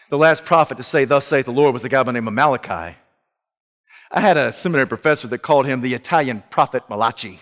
the 0.10 0.18
last 0.18 0.46
prophet 0.46 0.78
to 0.78 0.84
say, 0.84 1.06
Thus 1.06 1.26
saith 1.26 1.46
the 1.46 1.52
Lord, 1.52 1.74
was 1.74 1.84
a 1.84 1.90
guy 1.90 2.02
by 2.02 2.12
the 2.12 2.14
name 2.14 2.28
of 2.28 2.34
Malachi. 2.34 2.96
I 4.12 4.22
had 4.22 4.38
a 4.38 4.52
seminary 4.52 4.88
professor 4.88 5.28
that 5.28 5.40
called 5.40 5.66
him 5.66 5.82
the 5.82 5.94
Italian 5.94 6.44
prophet 6.50 6.84
Malachi. 6.90 7.40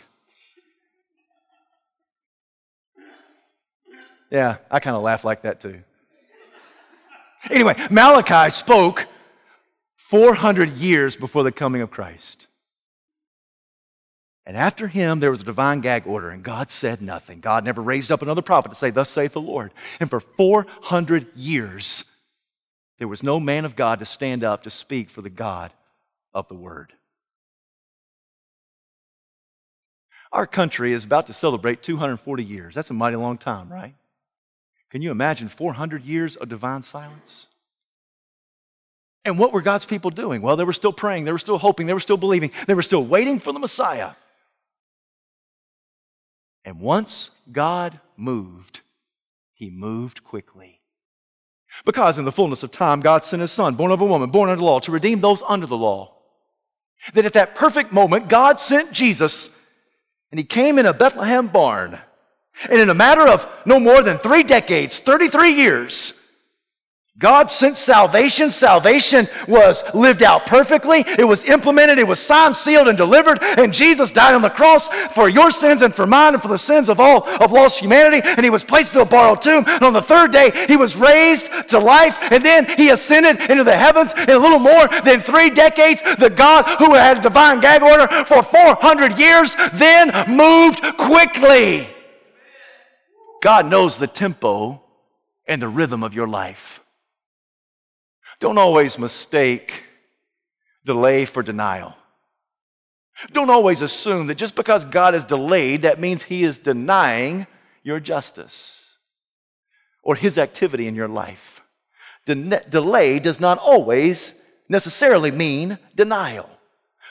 Yeah, 4.30 4.58
I 4.70 4.80
kind 4.80 4.98
of 4.98 5.04
laugh 5.04 5.24
like 5.24 5.44
that 5.44 5.62
too. 5.62 5.82
Anyway, 7.50 7.76
Malachi 7.90 8.52
spoke 8.52 9.08
400 9.96 10.78
years 10.78 11.16
before 11.16 11.44
the 11.44 11.52
coming 11.52 11.82
of 11.82 11.92
Christ. 11.92 12.48
And 14.46 14.58
after 14.58 14.88
him, 14.88 15.20
there 15.20 15.32
was 15.32 15.42
a 15.42 15.46
divine 15.46 15.82
gag 15.82 16.08
order, 16.08 16.30
and 16.30 16.42
God 16.42 16.72
said 16.72 17.02
nothing. 17.02 17.42
God 17.42 17.66
never 17.66 17.82
raised 17.82 18.12
up 18.12 18.22
another 18.22 18.42
prophet 18.42 18.70
to 18.70 18.76
say, 18.76 18.90
Thus 18.90 19.10
saith 19.10 19.34
the 19.34 19.42
Lord. 19.42 19.74
And 20.00 20.10
for 20.10 20.20
400 20.20 21.28
years, 21.36 22.06
there 22.98 23.08
was 23.08 23.24
no 23.24 23.40
man 23.40 23.66
of 23.66 23.76
God 23.76 24.00
to 24.00 24.06
stand 24.06 24.44
up 24.44 24.64
to 24.64 24.70
speak 24.70 25.10
for 25.10 25.22
the 25.22 25.30
God 25.30 25.72
of 26.34 26.48
the 26.48 26.56
Word. 26.56 26.94
Our 30.32 30.48
country 30.48 30.94
is 30.94 31.06
about 31.06 31.28
to 31.28 31.34
celebrate 31.34 31.84
240 31.84 32.44
years. 32.44 32.76
That's 32.76 32.90
a 32.90 32.94
mighty 32.94 33.16
long 33.16 33.38
time, 33.38 33.70
right? 33.70 33.96
Can 34.90 35.02
you 35.02 35.12
imagine 35.12 35.50
400 35.50 36.04
years 36.04 36.36
of 36.36 36.50
divine 36.50 36.84
silence? 36.84 37.48
And 39.26 39.38
what 39.38 39.52
were 39.52 39.62
God's 39.62 39.86
people 39.86 40.10
doing? 40.10 40.42
Well, 40.42 40.56
they 40.56 40.64
were 40.64 40.74
still 40.74 40.94
praying, 40.94 41.26
they 41.26 41.32
were 41.32 41.38
still 41.38 41.58
hoping, 41.58 41.88
they 41.88 41.94
were 41.94 42.00
still 42.00 42.18
believing, 42.18 42.52
they 42.66 42.74
were 42.74 42.82
still 42.82 43.04
waiting 43.04 43.40
for 43.40 43.52
the 43.52 43.60
Messiah. 43.60 44.12
And 46.64 46.80
once 46.80 47.32
God 47.52 48.00
moved, 48.16 48.82
he 49.54 49.70
moved 49.70 50.24
quickly. 50.24 50.82
Because 51.86 52.20
in 52.20 52.26
the 52.26 52.32
fullness 52.32 52.64
of 52.64 52.72
time, 52.72 53.02
God 53.02 53.24
sent 53.24 53.42
his 53.42 53.52
son, 53.52 53.76
born 53.76 53.92
of 53.92 54.02
a 54.02 54.06
woman, 54.06 54.30
born 54.30 54.50
under 54.50 54.60
the 54.60 54.66
law, 54.66 54.80
to 54.80 54.92
redeem 54.92 55.22
those 55.22 55.42
under 55.48 55.66
the 55.66 55.78
law. 55.78 56.14
That 57.14 57.26
at 57.26 57.34
that 57.34 57.56
perfect 57.56 57.92
moment, 57.92 58.28
God 58.28 58.60
sent 58.60 58.92
Jesus, 58.92 59.50
and 60.32 60.40
he 60.40 60.44
came 60.44 60.80
in 60.80 60.86
a 60.86 60.94
Bethlehem 60.94 61.48
barn. 61.48 62.00
And 62.70 62.80
in 62.80 62.90
a 62.90 62.94
matter 62.94 63.28
of 63.28 63.48
no 63.66 63.80
more 63.80 64.02
than 64.02 64.18
three 64.18 64.44
decades, 64.44 65.00
33 65.00 65.54
years, 65.54 66.17
God 67.20 67.50
sent 67.50 67.80
salvation. 67.80 68.52
Salvation 68.52 69.28
was 69.48 69.84
lived 69.96 70.22
out 70.22 70.46
perfectly. 70.46 71.04
It 71.18 71.28
was 71.28 71.44
implemented. 71.46 71.98
It 71.98 72.08
was 72.08 72.20
signed, 72.20 72.56
sealed, 72.56 72.88
and 72.88 72.98
delivered. 72.98 73.42
And 73.42 73.74
Jesus 73.74 74.12
died 74.12 74.36
on 74.36 74.44
the 74.44 74.52
cross 74.52 74.88
for 75.16 75.28
your 75.28 75.50
sins 75.50 75.82
and 75.82 75.96
for 75.96 76.06
mine 76.06 76.36
and 76.36 76.42
for 76.42 76.48
the 76.48 76.60
sins 76.60 76.90
of 76.90 77.00
all 77.00 77.28
of 77.28 77.52
lost 77.52 77.80
humanity. 77.80 78.22
And 78.24 78.44
he 78.44 78.52
was 78.52 78.64
placed 78.64 78.94
into 78.94 79.02
a 79.02 79.06
borrowed 79.06 79.42
tomb. 79.42 79.64
And 79.68 79.82
on 79.82 79.94
the 79.94 80.02
third 80.02 80.32
day, 80.32 80.52
he 80.68 80.78
was 80.78 80.96
raised 80.96 81.50
to 81.70 81.80
life. 81.80 82.16
And 82.22 82.46
then 82.46 82.66
he 82.78 82.90
ascended 82.90 83.50
into 83.50 83.64
the 83.64 83.76
heavens 83.76 84.14
in 84.14 84.30
a 84.30 84.38
little 84.38 84.60
more 84.60 84.88
than 85.04 85.22
three 85.22 85.50
decades. 85.50 86.04
The 86.20 86.30
God 86.30 86.66
who 86.78 86.94
had 86.94 87.18
a 87.18 87.22
divine 87.22 87.62
gag 87.62 87.82
order 87.82 88.08
for 88.26 88.44
400 88.44 89.18
years 89.18 89.56
then 89.74 90.12
moved 90.30 90.84
quickly. 90.98 91.90
God 93.42 93.66
knows 93.66 93.98
the 93.98 94.08
tempo 94.08 94.84
and 95.48 95.60
the 95.60 95.68
rhythm 95.68 96.04
of 96.04 96.14
your 96.14 96.28
life. 96.28 96.84
Don't 98.40 98.58
always 98.58 99.00
mistake 99.00 99.84
delay 100.86 101.26
for 101.26 101.44
denial. 101.44 101.94
Don't 103.32 103.50
always 103.50 103.82
assume 103.82 104.28
that 104.28 104.38
just 104.38 104.56
because 104.56 104.86
God 104.86 105.16
is 105.16 105.24
delayed, 105.24 105.82
that 105.82 106.00
means 106.00 106.22
He 106.22 106.44
is 106.44 106.58
denying 106.58 107.48
your 107.84 108.00
justice 108.00 108.96
or 110.04 110.16
His 110.16 110.38
activity 110.38 110.88
in 110.88 110.96
your 110.96 111.08
life. 111.08 111.62
De- 112.26 112.64
delay 112.70 113.20
does 113.20 113.40
not 113.40 113.58
always 113.58 114.34
necessarily 114.70 115.32
mean 115.32 115.80
denial 115.96 116.50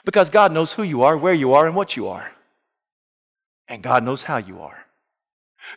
because 0.05 0.29
God 0.29 0.53
knows 0.53 0.71
who 0.71 0.83
you 0.83 1.03
are, 1.03 1.17
where 1.17 1.33
you 1.33 1.53
are, 1.53 1.67
and 1.67 1.75
what 1.75 1.97
you 1.97 2.07
are. 2.07 2.31
And 3.67 3.83
God 3.83 4.03
knows 4.03 4.23
how 4.23 4.37
you 4.37 4.61
are. 4.61 4.85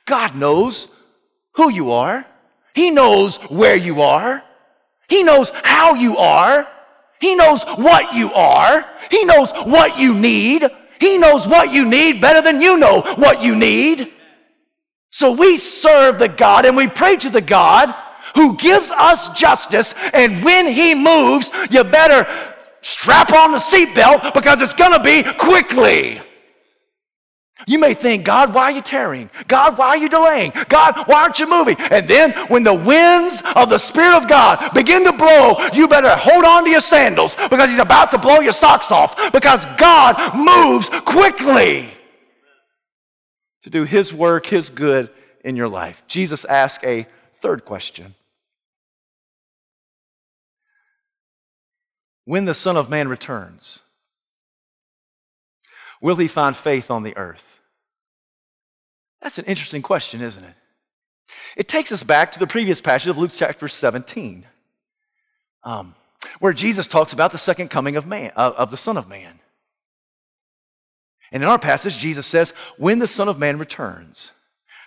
God 0.06 0.36
knows 0.36 0.86
who 1.54 1.72
you 1.72 1.90
are, 1.90 2.24
He 2.74 2.90
knows 2.90 3.36
where 3.50 3.76
you 3.76 4.02
are. 4.02 4.44
He 5.10 5.22
knows 5.22 5.50
how 5.62 5.94
you 5.94 6.16
are. 6.16 6.66
He 7.20 7.34
knows 7.34 7.64
what 7.64 8.14
you 8.14 8.32
are. 8.32 8.88
He 9.10 9.24
knows 9.24 9.52
what 9.52 9.98
you 9.98 10.14
need. 10.14 10.64
He 10.98 11.18
knows 11.18 11.46
what 11.46 11.72
you 11.72 11.84
need 11.86 12.20
better 12.20 12.40
than 12.40 12.62
you 12.62 12.78
know 12.78 13.02
what 13.16 13.42
you 13.42 13.54
need. 13.54 14.12
So 15.10 15.32
we 15.32 15.58
serve 15.58 16.18
the 16.18 16.28
God 16.28 16.64
and 16.64 16.76
we 16.76 16.86
pray 16.86 17.16
to 17.16 17.28
the 17.28 17.40
God 17.40 17.94
who 18.34 18.56
gives 18.56 18.90
us 18.90 19.28
justice. 19.30 19.94
And 20.12 20.42
when 20.44 20.68
He 20.68 20.94
moves, 20.94 21.50
you 21.70 21.82
better 21.84 22.26
strap 22.80 23.32
on 23.32 23.52
the 23.52 23.58
seatbelt 23.58 24.32
because 24.32 24.60
it's 24.60 24.74
going 24.74 24.92
to 24.92 25.02
be 25.02 25.24
quickly. 25.38 26.22
You 27.66 27.78
may 27.78 27.94
think, 27.94 28.24
God, 28.24 28.54
why 28.54 28.64
are 28.64 28.70
you 28.70 28.82
tarrying? 28.82 29.30
God, 29.48 29.76
why 29.76 29.88
are 29.88 29.96
you 29.96 30.08
delaying? 30.08 30.52
God, 30.68 31.06
why 31.06 31.22
aren't 31.22 31.38
you 31.38 31.48
moving? 31.48 31.76
And 31.90 32.08
then 32.08 32.32
when 32.48 32.62
the 32.62 32.74
winds 32.74 33.42
of 33.54 33.68
the 33.68 33.78
Spirit 33.78 34.16
of 34.16 34.28
God 34.28 34.72
begin 34.74 35.04
to 35.04 35.12
blow, 35.12 35.68
you 35.72 35.88
better 35.88 36.14
hold 36.16 36.44
on 36.44 36.64
to 36.64 36.70
your 36.70 36.80
sandals 36.80 37.34
because 37.34 37.70
He's 37.70 37.78
about 37.78 38.10
to 38.12 38.18
blow 38.18 38.40
your 38.40 38.52
socks 38.52 38.90
off 38.90 39.32
because 39.32 39.64
God 39.76 40.34
moves 40.34 40.88
quickly 41.04 41.92
to 43.62 43.70
do 43.70 43.84
His 43.84 44.12
work, 44.12 44.46
His 44.46 44.70
good 44.70 45.10
in 45.44 45.56
your 45.56 45.68
life. 45.68 46.02
Jesus 46.06 46.44
asked 46.44 46.84
a 46.84 47.06
third 47.42 47.64
question 47.64 48.14
When 52.24 52.44
the 52.44 52.54
Son 52.54 52.76
of 52.76 52.88
Man 52.88 53.08
returns, 53.08 53.80
will 56.00 56.16
He 56.16 56.28
find 56.28 56.56
faith 56.56 56.90
on 56.90 57.02
the 57.02 57.16
earth? 57.16 57.44
That's 59.22 59.38
an 59.38 59.44
interesting 59.44 59.82
question, 59.82 60.22
isn't 60.22 60.42
it? 60.42 60.54
It 61.56 61.68
takes 61.68 61.92
us 61.92 62.02
back 62.02 62.32
to 62.32 62.38
the 62.38 62.46
previous 62.46 62.80
passage 62.80 63.08
of 63.08 63.18
Luke 63.18 63.30
chapter 63.34 63.68
17, 63.68 64.46
um, 65.64 65.94
where 66.38 66.52
Jesus 66.52 66.86
talks 66.86 67.12
about 67.12 67.32
the 67.32 67.38
second 67.38 67.68
coming 67.68 67.96
of 67.96 68.06
man, 68.06 68.32
uh, 68.36 68.52
of 68.56 68.70
the 68.70 68.76
Son 68.76 68.96
of 68.96 69.08
Man. 69.08 69.38
And 71.32 71.42
in 71.42 71.48
our 71.48 71.58
passage, 71.58 71.98
Jesus 71.98 72.26
says, 72.26 72.52
when 72.76 72.98
the 72.98 73.06
Son 73.06 73.28
of 73.28 73.38
Man 73.38 73.58
returns. 73.58 74.32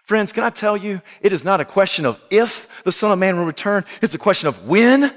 Friends, 0.03 0.33
can 0.33 0.43
I 0.43 0.49
tell 0.49 0.75
you, 0.75 1.01
it 1.21 1.31
is 1.31 1.45
not 1.45 1.61
a 1.61 1.65
question 1.65 2.05
of 2.05 2.19
if 2.29 2.67
the 2.83 2.91
Son 2.91 3.11
of 3.11 3.19
Man 3.19 3.37
will 3.37 3.45
return, 3.45 3.85
it's 4.01 4.13
a 4.13 4.19
question 4.19 4.49
of 4.49 4.67
when 4.67 5.13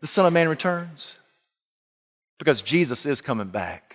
the 0.00 0.06
Son 0.06 0.26
of 0.26 0.32
Man 0.32 0.48
returns. 0.48 1.16
Because 2.38 2.60
Jesus 2.60 3.06
is 3.06 3.20
coming 3.20 3.48
back. 3.48 3.93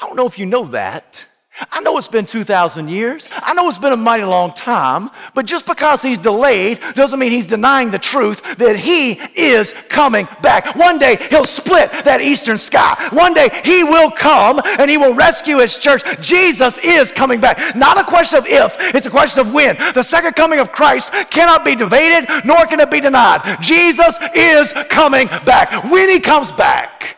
I 0.00 0.06
don't 0.06 0.16
know 0.16 0.26
if 0.26 0.38
you 0.38 0.46
know 0.46 0.64
that. 0.66 1.26
I 1.72 1.80
know 1.80 1.98
it's 1.98 2.06
been 2.06 2.26
2,000 2.26 2.88
years. 2.88 3.28
I 3.32 3.52
know 3.52 3.66
it's 3.66 3.78
been 3.78 3.92
a 3.92 3.96
mighty 3.96 4.22
long 4.22 4.54
time, 4.54 5.10
but 5.34 5.44
just 5.44 5.66
because 5.66 6.02
he's 6.02 6.18
delayed 6.18 6.80
doesn't 6.94 7.18
mean 7.18 7.32
he's 7.32 7.46
denying 7.46 7.90
the 7.90 7.98
truth 7.98 8.42
that 8.58 8.76
he 8.76 9.14
is 9.34 9.74
coming 9.88 10.28
back. 10.40 10.76
One 10.76 11.00
day 11.00 11.16
he'll 11.30 11.44
split 11.44 11.90
that 11.90 12.20
eastern 12.20 12.58
sky. 12.58 13.08
One 13.12 13.34
day 13.34 13.48
he 13.64 13.82
will 13.82 14.10
come 14.10 14.60
and 14.64 14.88
he 14.88 14.98
will 14.98 15.14
rescue 15.14 15.58
his 15.58 15.76
church. 15.76 16.02
Jesus 16.20 16.78
is 16.78 17.10
coming 17.10 17.40
back. 17.40 17.74
Not 17.74 17.98
a 17.98 18.04
question 18.04 18.38
of 18.38 18.46
if, 18.46 18.76
it's 18.94 19.06
a 19.06 19.10
question 19.10 19.40
of 19.40 19.52
when. 19.52 19.76
The 19.94 20.02
second 20.04 20.34
coming 20.34 20.60
of 20.60 20.70
Christ 20.70 21.10
cannot 21.30 21.64
be 21.64 21.74
debated, 21.74 22.28
nor 22.44 22.66
can 22.66 22.78
it 22.78 22.90
be 22.90 23.00
denied. 23.00 23.58
Jesus 23.60 24.16
is 24.32 24.72
coming 24.88 25.26
back. 25.44 25.90
When 25.90 26.08
he 26.08 26.20
comes 26.20 26.52
back, 26.52 27.16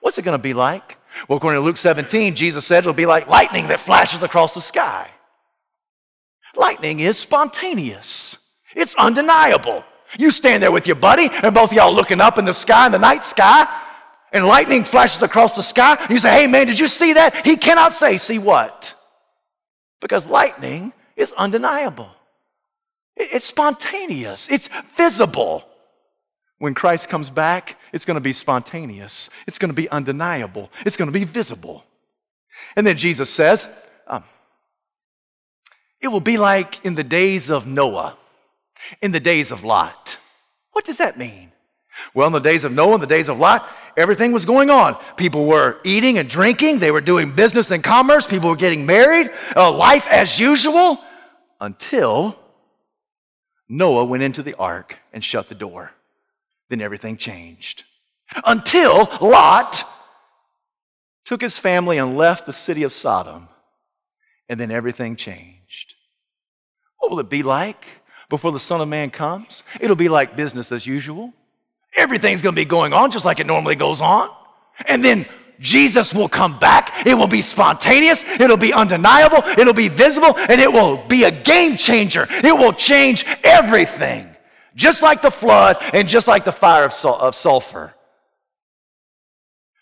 what's 0.00 0.16
it 0.16 0.22
going 0.22 0.38
to 0.38 0.42
be 0.42 0.54
like? 0.54 0.96
Well, 1.28 1.38
according 1.38 1.60
to 1.60 1.64
Luke 1.64 1.76
17, 1.76 2.34
Jesus 2.34 2.66
said 2.66 2.78
it'll 2.78 2.92
be 2.92 3.06
like 3.06 3.28
lightning 3.28 3.68
that 3.68 3.80
flashes 3.80 4.22
across 4.22 4.54
the 4.54 4.60
sky. 4.60 5.10
Lightning 6.56 7.00
is 7.00 7.18
spontaneous, 7.18 8.38
it's 8.74 8.94
undeniable. 8.96 9.84
You 10.18 10.30
stand 10.30 10.62
there 10.62 10.72
with 10.72 10.86
your 10.86 10.96
buddy, 10.96 11.28
and 11.42 11.54
both 11.54 11.72
y'all 11.72 11.94
looking 11.94 12.20
up 12.20 12.38
in 12.38 12.46
the 12.46 12.54
sky, 12.54 12.86
in 12.86 12.92
the 12.92 12.98
night 12.98 13.22
sky, 13.22 13.66
and 14.32 14.46
lightning 14.46 14.84
flashes 14.84 15.22
across 15.22 15.54
the 15.54 15.62
sky. 15.62 16.06
you 16.08 16.18
say, 16.18 16.30
Hey, 16.30 16.46
man, 16.46 16.66
did 16.66 16.78
you 16.78 16.88
see 16.88 17.12
that? 17.14 17.46
He 17.46 17.56
cannot 17.56 17.92
say, 17.92 18.18
See 18.18 18.38
what? 18.38 18.94
Because 20.00 20.24
lightning 20.26 20.92
is 21.16 21.32
undeniable, 21.32 22.10
it's 23.16 23.46
spontaneous, 23.46 24.48
it's 24.48 24.68
visible. 24.96 25.64
When 26.58 26.74
Christ 26.74 27.08
comes 27.08 27.30
back, 27.30 27.76
it's 27.92 28.04
going 28.04 28.16
to 28.16 28.20
be 28.20 28.32
spontaneous. 28.32 29.30
It's 29.46 29.58
going 29.58 29.70
to 29.70 29.76
be 29.76 29.88
undeniable. 29.88 30.70
It's 30.84 30.96
going 30.96 31.10
to 31.10 31.16
be 31.16 31.24
visible. 31.24 31.84
And 32.74 32.86
then 32.86 32.96
Jesus 32.96 33.30
says, 33.30 33.68
um, 34.08 34.24
it 36.00 36.08
will 36.08 36.20
be 36.20 36.36
like 36.36 36.84
in 36.84 36.96
the 36.96 37.04
days 37.04 37.48
of 37.48 37.66
Noah, 37.66 38.16
in 39.00 39.12
the 39.12 39.20
days 39.20 39.52
of 39.52 39.62
Lot. 39.62 40.18
What 40.72 40.84
does 40.84 40.96
that 40.96 41.16
mean? 41.16 41.52
Well, 42.14 42.26
in 42.26 42.32
the 42.32 42.40
days 42.40 42.64
of 42.64 42.72
Noah, 42.72 42.96
in 42.96 43.00
the 43.00 43.06
days 43.06 43.28
of 43.28 43.38
Lot, 43.38 43.68
everything 43.96 44.32
was 44.32 44.44
going 44.44 44.70
on. 44.70 44.96
People 45.16 45.46
were 45.46 45.78
eating 45.84 46.18
and 46.18 46.28
drinking, 46.28 46.80
they 46.80 46.90
were 46.90 47.00
doing 47.00 47.32
business 47.32 47.70
and 47.70 47.82
commerce, 47.82 48.26
people 48.26 48.50
were 48.50 48.56
getting 48.56 48.86
married, 48.86 49.30
uh, 49.56 49.70
life 49.70 50.06
as 50.08 50.38
usual, 50.38 50.98
until 51.60 52.36
Noah 53.68 54.04
went 54.04 54.22
into 54.22 54.42
the 54.42 54.54
ark 54.54 54.96
and 55.12 55.24
shut 55.24 55.48
the 55.48 55.54
door 55.54 55.92
then 56.68 56.80
everything 56.80 57.16
changed. 57.16 57.84
Until 58.44 59.08
Lot 59.20 59.84
took 61.24 61.40
his 61.40 61.58
family 61.58 61.98
and 61.98 62.16
left 62.16 62.46
the 62.46 62.52
city 62.52 62.82
of 62.82 62.92
Sodom, 62.92 63.48
and 64.48 64.58
then 64.58 64.70
everything 64.70 65.16
changed. 65.16 65.94
What 66.98 67.10
will 67.10 67.20
it 67.20 67.30
be 67.30 67.42
like 67.42 67.84
before 68.28 68.52
the 68.52 68.60
Son 68.60 68.80
of 68.80 68.88
Man 68.88 69.10
comes? 69.10 69.62
It'll 69.80 69.96
be 69.96 70.08
like 70.08 70.36
business 70.36 70.72
as 70.72 70.86
usual. 70.86 71.32
Everything's 71.96 72.42
going 72.42 72.54
to 72.54 72.60
be 72.60 72.64
going 72.64 72.92
on 72.92 73.10
just 73.10 73.24
like 73.24 73.40
it 73.40 73.46
normally 73.46 73.74
goes 73.74 74.00
on. 74.00 74.30
And 74.86 75.04
then 75.04 75.26
Jesus 75.58 76.14
will 76.14 76.28
come 76.28 76.58
back. 76.58 77.06
It 77.06 77.14
will 77.14 77.28
be 77.28 77.42
spontaneous. 77.42 78.24
It'll 78.24 78.56
be 78.56 78.72
undeniable. 78.72 79.42
It'll 79.58 79.74
be 79.74 79.88
visible. 79.88 80.36
And 80.36 80.60
it 80.60 80.72
will 80.72 81.04
be 81.08 81.24
a 81.24 81.30
game 81.30 81.76
changer. 81.76 82.26
It 82.30 82.56
will 82.56 82.72
change 82.72 83.24
everything 83.42 84.27
just 84.78 85.02
like 85.02 85.20
the 85.20 85.30
flood 85.30 85.76
and 85.92 86.08
just 86.08 86.28
like 86.28 86.44
the 86.44 86.52
fire 86.52 86.84
of, 86.84 86.92
sul- 86.92 87.18
of 87.18 87.34
sulfur. 87.34 87.92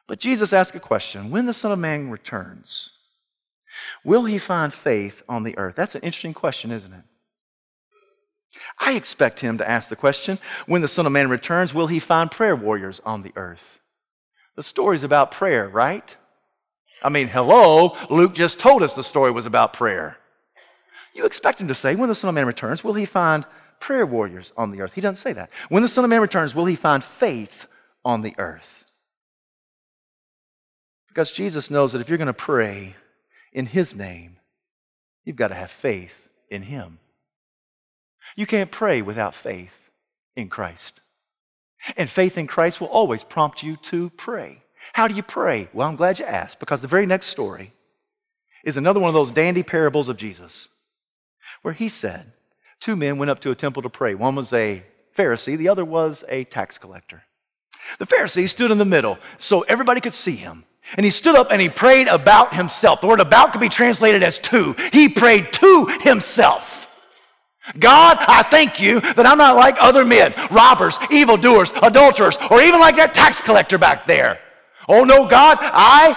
But 0.09 0.19
Jesus 0.19 0.53
asked 0.53 0.75
a 0.75 0.81
question 0.81 1.31
when 1.31 1.47
the 1.47 1.55
Son 1.55 1.71
of 1.71 1.79
Man 1.79 2.11
returns, 2.11 2.91
will 4.05 4.25
he 4.25 4.39
find 4.39 4.73
faith 4.73 5.23
on 5.29 5.45
the 5.45 5.57
earth? 5.59 5.77
That's 5.77 5.95
an 5.95 6.01
interesting 6.01 6.35
question, 6.35 6.73
isn't 6.73 6.93
it? 6.93 7.05
I 8.79 8.95
expect 8.95 9.41
him 9.41 9.59
to 9.59 9.69
ask 9.69 9.91
the 9.91 9.97
question 9.97 10.39
when 10.65 10.81
the 10.81 10.89
Son 10.89 11.07
of 11.07 11.13
Man 11.13 11.29
returns, 11.29 11.75
will 11.75 11.89
he 11.89 12.01
find 12.01 12.31
prayer 12.31 12.57
warriors 12.57 13.01
on 13.05 13.23
the 13.23 13.33
earth? 13.37 13.81
The 14.57 14.63
story's 14.63 15.03
about 15.03 15.31
prayer, 15.31 15.69
right? 15.69 16.17
I 17.03 17.11
mean, 17.11 17.29
hello, 17.29 17.97
Luke 18.09 18.35
just 18.35 18.59
told 18.59 18.83
us 18.83 18.95
the 18.95 19.05
story 19.05 19.31
was 19.31 19.45
about 19.45 19.75
prayer. 19.75 20.17
You 21.15 21.27
expect 21.27 21.61
him 21.61 21.69
to 21.69 21.75
say, 21.75 21.95
when 21.95 22.09
the 22.09 22.15
Son 22.15 22.31
of 22.31 22.35
Man 22.35 22.47
returns, 22.47 22.83
will 22.83 22.95
he 22.95 23.05
find 23.05 23.45
prayer 23.81 24.07
warriors 24.07 24.53
on 24.57 24.71
the 24.71 24.81
earth. 24.81 24.93
He 24.95 25.01
doesn't 25.01 25.17
say 25.17 25.33
that. 25.33 25.51
When 25.69 25.83
the 25.83 25.89
Son 25.89 26.05
of 26.05 26.11
Man 26.11 26.21
returns, 26.21 26.55
will 26.55 26.65
he 26.65 26.77
find 26.77 27.03
faith 27.03 27.67
on 28.05 28.23
the 28.23 28.35
earth? 28.39 28.85
Because 31.09 31.33
Jesus 31.33 31.71
knows 31.71 31.93
that 31.93 32.01
if 32.01 32.09
you're 32.09 32.19
going 32.19 32.27
to 32.27 32.33
pray 32.33 32.95
in 33.53 33.67
his 33.67 33.95
name, 33.95 34.37
you've 35.25 35.37
got 35.37 35.49
to 35.49 35.55
have 35.55 35.71
faith 35.71 36.13
in 36.51 36.63
him. 36.63 36.99
You 38.37 38.47
can't 38.47 38.71
pray 38.71 39.03
without 39.03 39.35
faith 39.35 39.73
in 40.37 40.49
Christ. 40.49 41.01
And 41.97 42.11
faith 42.11 42.37
in 42.37 42.47
Christ 42.47 42.81
will 42.81 42.89
always 42.89 43.25
prompt 43.25 43.63
you 43.63 43.77
to 43.77 44.11
pray. 44.11 44.63
How 44.93 45.09
do 45.09 45.15
you 45.15 45.23
pray? 45.23 45.69
Well, 45.73 45.89
I'm 45.89 45.97
glad 45.97 46.19
you 46.19 46.25
asked 46.25 46.61
because 46.61 46.81
the 46.81 46.89
very 46.89 47.07
next 47.07 47.27
story 47.27 47.73
is 48.65 48.77
another 48.77 49.01
one 49.01 49.09
of 49.09 49.15
those 49.15 49.31
dandy 49.31 49.63
parables 49.63 50.09
of 50.09 50.17
Jesus 50.17 50.69
where 51.63 51.75
he 51.75 51.89
said, 51.89 52.33
two 52.81 52.97
men 52.97 53.19
went 53.19 53.31
up 53.31 53.41
to 53.41 53.51
a 53.51 53.55
temple 53.55 53.83
to 53.83 53.89
pray. 53.89 54.15
One 54.15 54.35
was 54.35 54.53
a 54.53 54.83
Pharisee, 55.17 55.57
the 55.57 55.69
other 55.69 55.85
was 55.85 56.25
a 56.29 56.45
tax 56.45 56.79
collector. 56.79 57.23
The 57.99 58.07
Pharisee 58.07 58.49
stood 58.49 58.71
in 58.71 58.79
the 58.79 58.85
middle 58.85 59.19
so 59.39 59.63
everybody 59.63 60.01
could 60.01 60.15
see 60.15 60.37
him. 60.37 60.65
And 60.97 61.05
he 61.05 61.11
stood 61.11 61.35
up 61.35 61.49
and 61.51 61.61
he 61.61 61.69
prayed 61.69 62.07
about 62.09 62.55
himself. 62.55 63.01
The 63.01 63.07
word 63.07 63.21
about 63.21 63.53
could 63.53 63.61
be 63.61 63.69
translated 63.69 64.23
as 64.23 64.39
to. 64.41 64.75
He 64.93 65.09
prayed 65.09 65.53
to 65.55 65.87
himself. 66.03 66.89
God, 67.79 68.19
I 68.21 68.45
thank 68.45 68.81
you 68.81 69.01
that 69.01 69.27
I'm 69.27 69.39
not 69.39 69.57
like 69.57 69.77
other 69.81 70.05
men, 70.05 70.33
robbers, 70.53 70.99
evildoers, 71.11 71.73
adulterers, 71.83 72.39
or 72.51 72.63
even 72.63 72.79
like 72.79 72.95
that 72.97 73.13
tax 73.13 73.41
collector 73.41 73.79
back 73.79 74.07
there. 74.07 74.39
Oh 74.89 75.03
no, 75.03 75.27
God, 75.27 75.59
I 75.61 76.17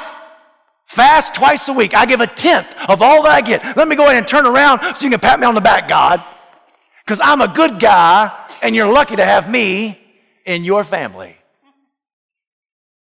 fast 0.85 1.33
twice 1.33 1.67
a 1.67 1.73
week. 1.73 1.95
I 1.95 2.05
give 2.05 2.21
a 2.21 2.27
tenth 2.27 2.67
of 2.87 3.01
all 3.01 3.23
that 3.23 3.31
I 3.31 3.41
get. 3.41 3.75
Let 3.75 3.87
me 3.87 3.95
go 3.95 4.05
ahead 4.05 4.17
and 4.17 4.27
turn 4.27 4.45
around 4.45 4.95
so 4.95 5.05
you 5.05 5.09
can 5.09 5.19
pat 5.19 5.39
me 5.39 5.47
on 5.47 5.55
the 5.55 5.61
back, 5.61 5.87
God 5.87 6.23
because 7.09 7.21
I'm 7.23 7.41
a 7.41 7.47
good 7.47 7.79
guy 7.79 8.31
and 8.61 8.75
you're 8.75 8.93
lucky 8.93 9.15
to 9.15 9.25
have 9.25 9.49
me 9.49 9.99
in 10.45 10.63
your 10.63 10.83
family. 10.83 11.35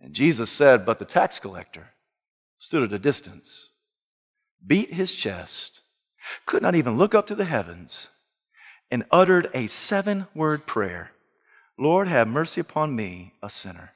And 0.00 0.14
Jesus 0.14 0.50
said, 0.50 0.86
But 0.86 0.98
the 0.98 1.04
tax 1.04 1.38
collector 1.38 1.88
stood 2.56 2.84
at 2.84 2.92
a 2.94 2.98
distance, 2.98 3.68
beat 4.66 4.94
his 4.94 5.12
chest, 5.12 5.82
could 6.46 6.62
not 6.62 6.74
even 6.74 6.96
look 6.96 7.14
up 7.14 7.26
to 7.26 7.34
the 7.34 7.44
heavens, 7.44 8.08
and 8.90 9.04
uttered 9.10 9.50
a 9.52 9.66
seven 9.66 10.26
word 10.34 10.64
prayer 10.64 11.10
Lord, 11.78 12.08
have 12.08 12.28
mercy 12.28 12.62
upon 12.62 12.96
me, 12.96 13.34
a 13.42 13.50
sinner. 13.50 13.92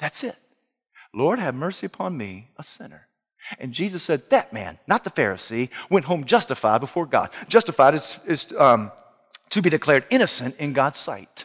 That's 0.00 0.24
it. 0.24 0.36
Lord, 1.14 1.38
have 1.38 1.54
mercy 1.54 1.86
upon 1.86 2.16
me, 2.16 2.48
a 2.58 2.64
sinner. 2.64 3.06
And 3.60 3.72
Jesus 3.72 4.02
said, 4.02 4.28
That 4.30 4.52
man, 4.52 4.80
not 4.88 5.04
the 5.04 5.10
Pharisee, 5.10 5.68
went 5.88 6.06
home 6.06 6.24
justified 6.24 6.80
before 6.80 7.06
God. 7.06 7.30
Justified 7.48 7.94
is, 7.94 8.18
is 8.26 8.52
um, 8.58 8.90
to 9.54 9.62
be 9.62 9.70
declared 9.70 10.04
innocent 10.10 10.56
in 10.58 10.72
God's 10.72 10.98
sight. 10.98 11.44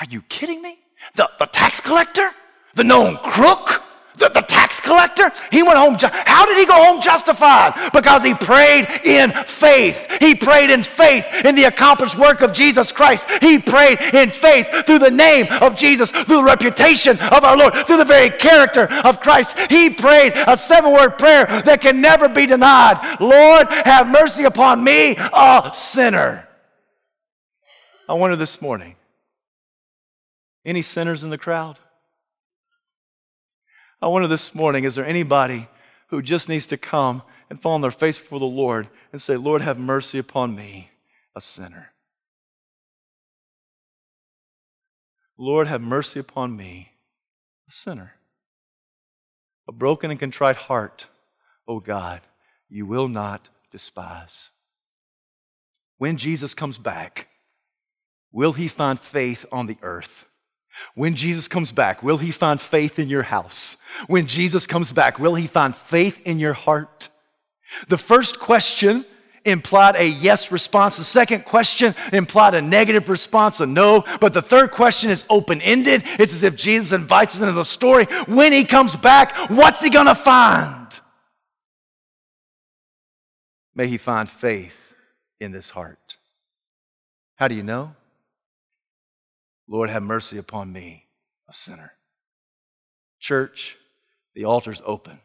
Are 0.00 0.06
you 0.08 0.20
kidding 0.22 0.60
me? 0.60 0.76
The, 1.16 1.30
the 1.38 1.46
tax 1.46 1.80
collector? 1.80 2.30
The 2.74 2.84
known 2.84 3.16
crook? 3.16 3.82
The, 4.18 4.28
the 4.28 4.42
tax 4.42 4.80
collector? 4.80 5.32
He 5.50 5.62
went 5.62 5.78
home. 5.78 5.96
Ju- 5.96 6.10
How 6.12 6.44
did 6.44 6.58
he 6.58 6.66
go 6.66 6.74
home 6.74 7.00
justified? 7.00 7.90
Because 7.94 8.22
he 8.22 8.34
prayed 8.34 8.86
in 9.02 9.30
faith. 9.46 10.06
He 10.20 10.34
prayed 10.34 10.68
in 10.70 10.84
faith 10.84 11.24
in 11.44 11.54
the 11.54 11.64
accomplished 11.64 12.18
work 12.18 12.42
of 12.42 12.52
Jesus 12.52 12.92
Christ. 12.92 13.28
He 13.40 13.58
prayed 13.58 13.98
in 14.12 14.28
faith 14.28 14.68
through 14.84 14.98
the 14.98 15.10
name 15.10 15.46
of 15.62 15.74
Jesus, 15.76 16.10
through 16.10 16.36
the 16.36 16.44
reputation 16.44 17.18
of 17.18 17.44
our 17.44 17.56
Lord, 17.56 17.86
through 17.86 17.96
the 17.96 18.04
very 18.04 18.28
character 18.28 18.92
of 19.04 19.20
Christ. 19.20 19.58
He 19.70 19.88
prayed 19.88 20.34
a 20.34 20.56
seven 20.56 20.92
word 20.92 21.16
prayer 21.18 21.46
that 21.64 21.80
can 21.80 22.02
never 22.02 22.28
be 22.28 22.44
denied 22.44 23.16
Lord, 23.20 23.68
have 23.86 24.06
mercy 24.06 24.44
upon 24.44 24.84
me, 24.84 25.16
a 25.16 25.70
sinner. 25.72 26.43
I 28.08 28.14
wonder 28.14 28.36
this 28.36 28.60
morning 28.60 28.96
any 30.64 30.82
sinners 30.82 31.22
in 31.22 31.30
the 31.30 31.38
crowd? 31.38 31.78
I 34.00 34.06
wonder 34.06 34.28
this 34.28 34.54
morning, 34.54 34.84
is 34.84 34.94
there 34.94 35.06
anybody 35.06 35.68
who 36.08 36.22
just 36.22 36.48
needs 36.48 36.66
to 36.68 36.76
come 36.76 37.22
and 37.48 37.60
fall 37.60 37.72
on 37.72 37.80
their 37.80 37.90
face 37.90 38.18
before 38.18 38.38
the 38.38 38.44
Lord 38.44 38.88
and 39.12 39.20
say, 39.20 39.36
Lord, 39.36 39.60
have 39.60 39.78
mercy 39.78 40.18
upon 40.18 40.54
me, 40.54 40.90
a 41.34 41.40
sinner? 41.40 41.92
Lord, 45.36 45.66
have 45.66 45.80
mercy 45.80 46.20
upon 46.20 46.56
me, 46.56 46.92
a 47.68 47.72
sinner. 47.72 48.14
A 49.66 49.72
broken 49.72 50.10
and 50.10 50.20
contrite 50.20 50.56
heart, 50.56 51.06
O 51.66 51.76
oh 51.76 51.80
God, 51.80 52.20
you 52.68 52.86
will 52.86 53.08
not 53.08 53.48
despise. 53.70 54.50
When 55.98 56.16
Jesus 56.16 56.54
comes 56.54 56.78
back, 56.78 57.28
will 58.34 58.52
he 58.52 58.68
find 58.68 59.00
faith 59.00 59.46
on 59.50 59.66
the 59.66 59.78
earth? 59.80 60.26
When 60.96 61.14
Jesus 61.14 61.48
comes 61.48 61.72
back, 61.72 62.02
will 62.02 62.18
he 62.18 62.32
find 62.32 62.60
faith 62.60 62.98
in 62.98 63.08
your 63.08 63.22
house? 63.22 63.76
When 64.08 64.26
Jesus 64.26 64.66
comes 64.66 64.92
back, 64.92 65.18
will 65.18 65.36
he 65.36 65.46
find 65.46 65.74
faith 65.74 66.18
in 66.26 66.38
your 66.40 66.52
heart? 66.52 67.08
The 67.88 67.96
first 67.96 68.40
question 68.40 69.06
implied 69.44 69.94
a 69.96 70.06
yes 70.06 70.50
response. 70.50 70.96
The 70.96 71.04
second 71.04 71.44
question 71.44 71.94
implied 72.12 72.54
a 72.54 72.60
negative 72.60 73.08
response, 73.08 73.60
a 73.60 73.66
no. 73.66 74.04
But 74.20 74.32
the 74.32 74.42
third 74.42 74.72
question 74.72 75.10
is 75.10 75.24
open 75.30 75.60
ended. 75.62 76.02
It's 76.18 76.32
as 76.32 76.42
if 76.42 76.56
Jesus 76.56 76.92
invites 76.92 77.36
us 77.36 77.40
into 77.40 77.52
the 77.52 77.64
story. 77.64 78.06
When 78.26 78.52
he 78.52 78.64
comes 78.64 78.96
back, 78.96 79.36
what's 79.48 79.80
he 79.80 79.90
going 79.90 80.06
to 80.06 80.14
find? 80.14 80.88
May 83.76 83.86
he 83.86 83.98
find 83.98 84.28
faith 84.28 84.76
in 85.40 85.52
this 85.52 85.70
heart. 85.70 86.16
How 87.36 87.48
do 87.48 87.54
you 87.54 87.62
know? 87.62 87.94
Lord, 89.68 89.90
have 89.90 90.02
mercy 90.02 90.38
upon 90.38 90.72
me, 90.72 91.06
a 91.48 91.54
sinner. 91.54 91.92
Church, 93.20 93.76
the 94.34 94.44
altar's 94.44 94.82
open. 94.84 95.18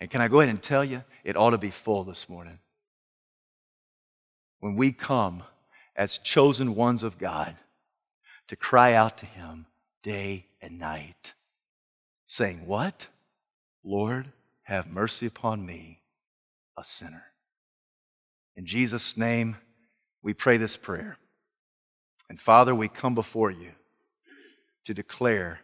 And 0.00 0.10
can 0.10 0.20
I 0.20 0.28
go 0.28 0.40
ahead 0.40 0.50
and 0.50 0.62
tell 0.62 0.84
you, 0.84 1.02
it 1.24 1.36
ought 1.36 1.50
to 1.50 1.58
be 1.58 1.70
full 1.70 2.04
this 2.04 2.28
morning. 2.28 2.58
When 4.60 4.76
we 4.76 4.92
come 4.92 5.42
as 5.96 6.18
chosen 6.18 6.74
ones 6.74 7.02
of 7.02 7.18
God 7.18 7.56
to 8.48 8.56
cry 8.56 8.94
out 8.94 9.18
to 9.18 9.26
Him 9.26 9.66
day 10.02 10.46
and 10.60 10.78
night, 10.78 11.34
saying, 12.26 12.66
What? 12.66 13.08
Lord, 13.84 14.30
have 14.62 14.86
mercy 14.86 15.26
upon 15.26 15.66
me, 15.66 16.00
a 16.78 16.84
sinner. 16.84 17.24
In 18.56 18.66
Jesus' 18.66 19.16
name, 19.16 19.56
we 20.22 20.34
pray 20.34 20.56
this 20.56 20.76
prayer. 20.76 21.18
And 22.32 22.40
Father, 22.40 22.74
we 22.74 22.88
come 22.88 23.14
before 23.14 23.50
you 23.50 23.72
to 24.86 24.94
declare 24.94 25.60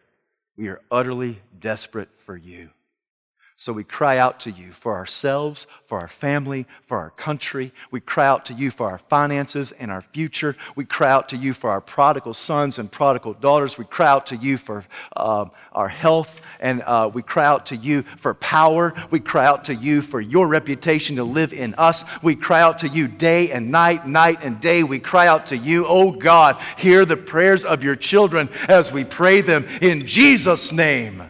we 0.54 0.68
are 0.68 0.82
utterly 0.90 1.40
desperate 1.58 2.10
for 2.26 2.36
you. 2.36 2.68
So 3.60 3.72
we 3.72 3.82
cry 3.82 4.18
out 4.18 4.38
to 4.42 4.52
you 4.52 4.70
for 4.70 4.94
ourselves, 4.94 5.66
for 5.86 5.98
our 5.98 6.06
family, 6.06 6.64
for 6.86 6.96
our 6.96 7.10
country. 7.10 7.72
We 7.90 7.98
cry 7.98 8.28
out 8.28 8.46
to 8.46 8.54
you 8.54 8.70
for 8.70 8.88
our 8.88 8.98
finances 8.98 9.72
and 9.72 9.90
our 9.90 10.00
future. 10.00 10.54
We 10.76 10.84
cry 10.84 11.10
out 11.10 11.30
to 11.30 11.36
you 11.36 11.52
for 11.54 11.68
our 11.68 11.80
prodigal 11.80 12.34
sons 12.34 12.78
and 12.78 12.88
prodigal 12.88 13.32
daughters. 13.34 13.76
We 13.76 13.84
cry 13.84 14.06
out 14.06 14.28
to 14.28 14.36
you 14.36 14.58
for 14.58 14.84
um, 15.16 15.50
our 15.72 15.88
health 15.88 16.40
and 16.60 16.82
uh, 16.82 17.10
we 17.12 17.20
cry 17.20 17.46
out 17.46 17.66
to 17.66 17.76
you 17.76 18.02
for 18.16 18.32
power. 18.34 18.94
We 19.10 19.18
cry 19.18 19.44
out 19.44 19.64
to 19.64 19.74
you 19.74 20.02
for 20.02 20.20
your 20.20 20.46
reputation 20.46 21.16
to 21.16 21.24
live 21.24 21.52
in 21.52 21.74
us. 21.74 22.04
We 22.22 22.36
cry 22.36 22.62
out 22.62 22.78
to 22.78 22.88
you 22.88 23.08
day 23.08 23.50
and 23.50 23.72
night, 23.72 24.06
night 24.06 24.38
and 24.42 24.60
day. 24.60 24.84
We 24.84 25.00
cry 25.00 25.26
out 25.26 25.46
to 25.46 25.56
you, 25.56 25.84
oh 25.88 26.12
God, 26.12 26.62
hear 26.76 27.04
the 27.04 27.16
prayers 27.16 27.64
of 27.64 27.82
your 27.82 27.96
children 27.96 28.50
as 28.68 28.92
we 28.92 29.02
pray 29.02 29.40
them 29.40 29.66
in 29.82 30.06
Jesus' 30.06 30.70
name. 30.70 31.28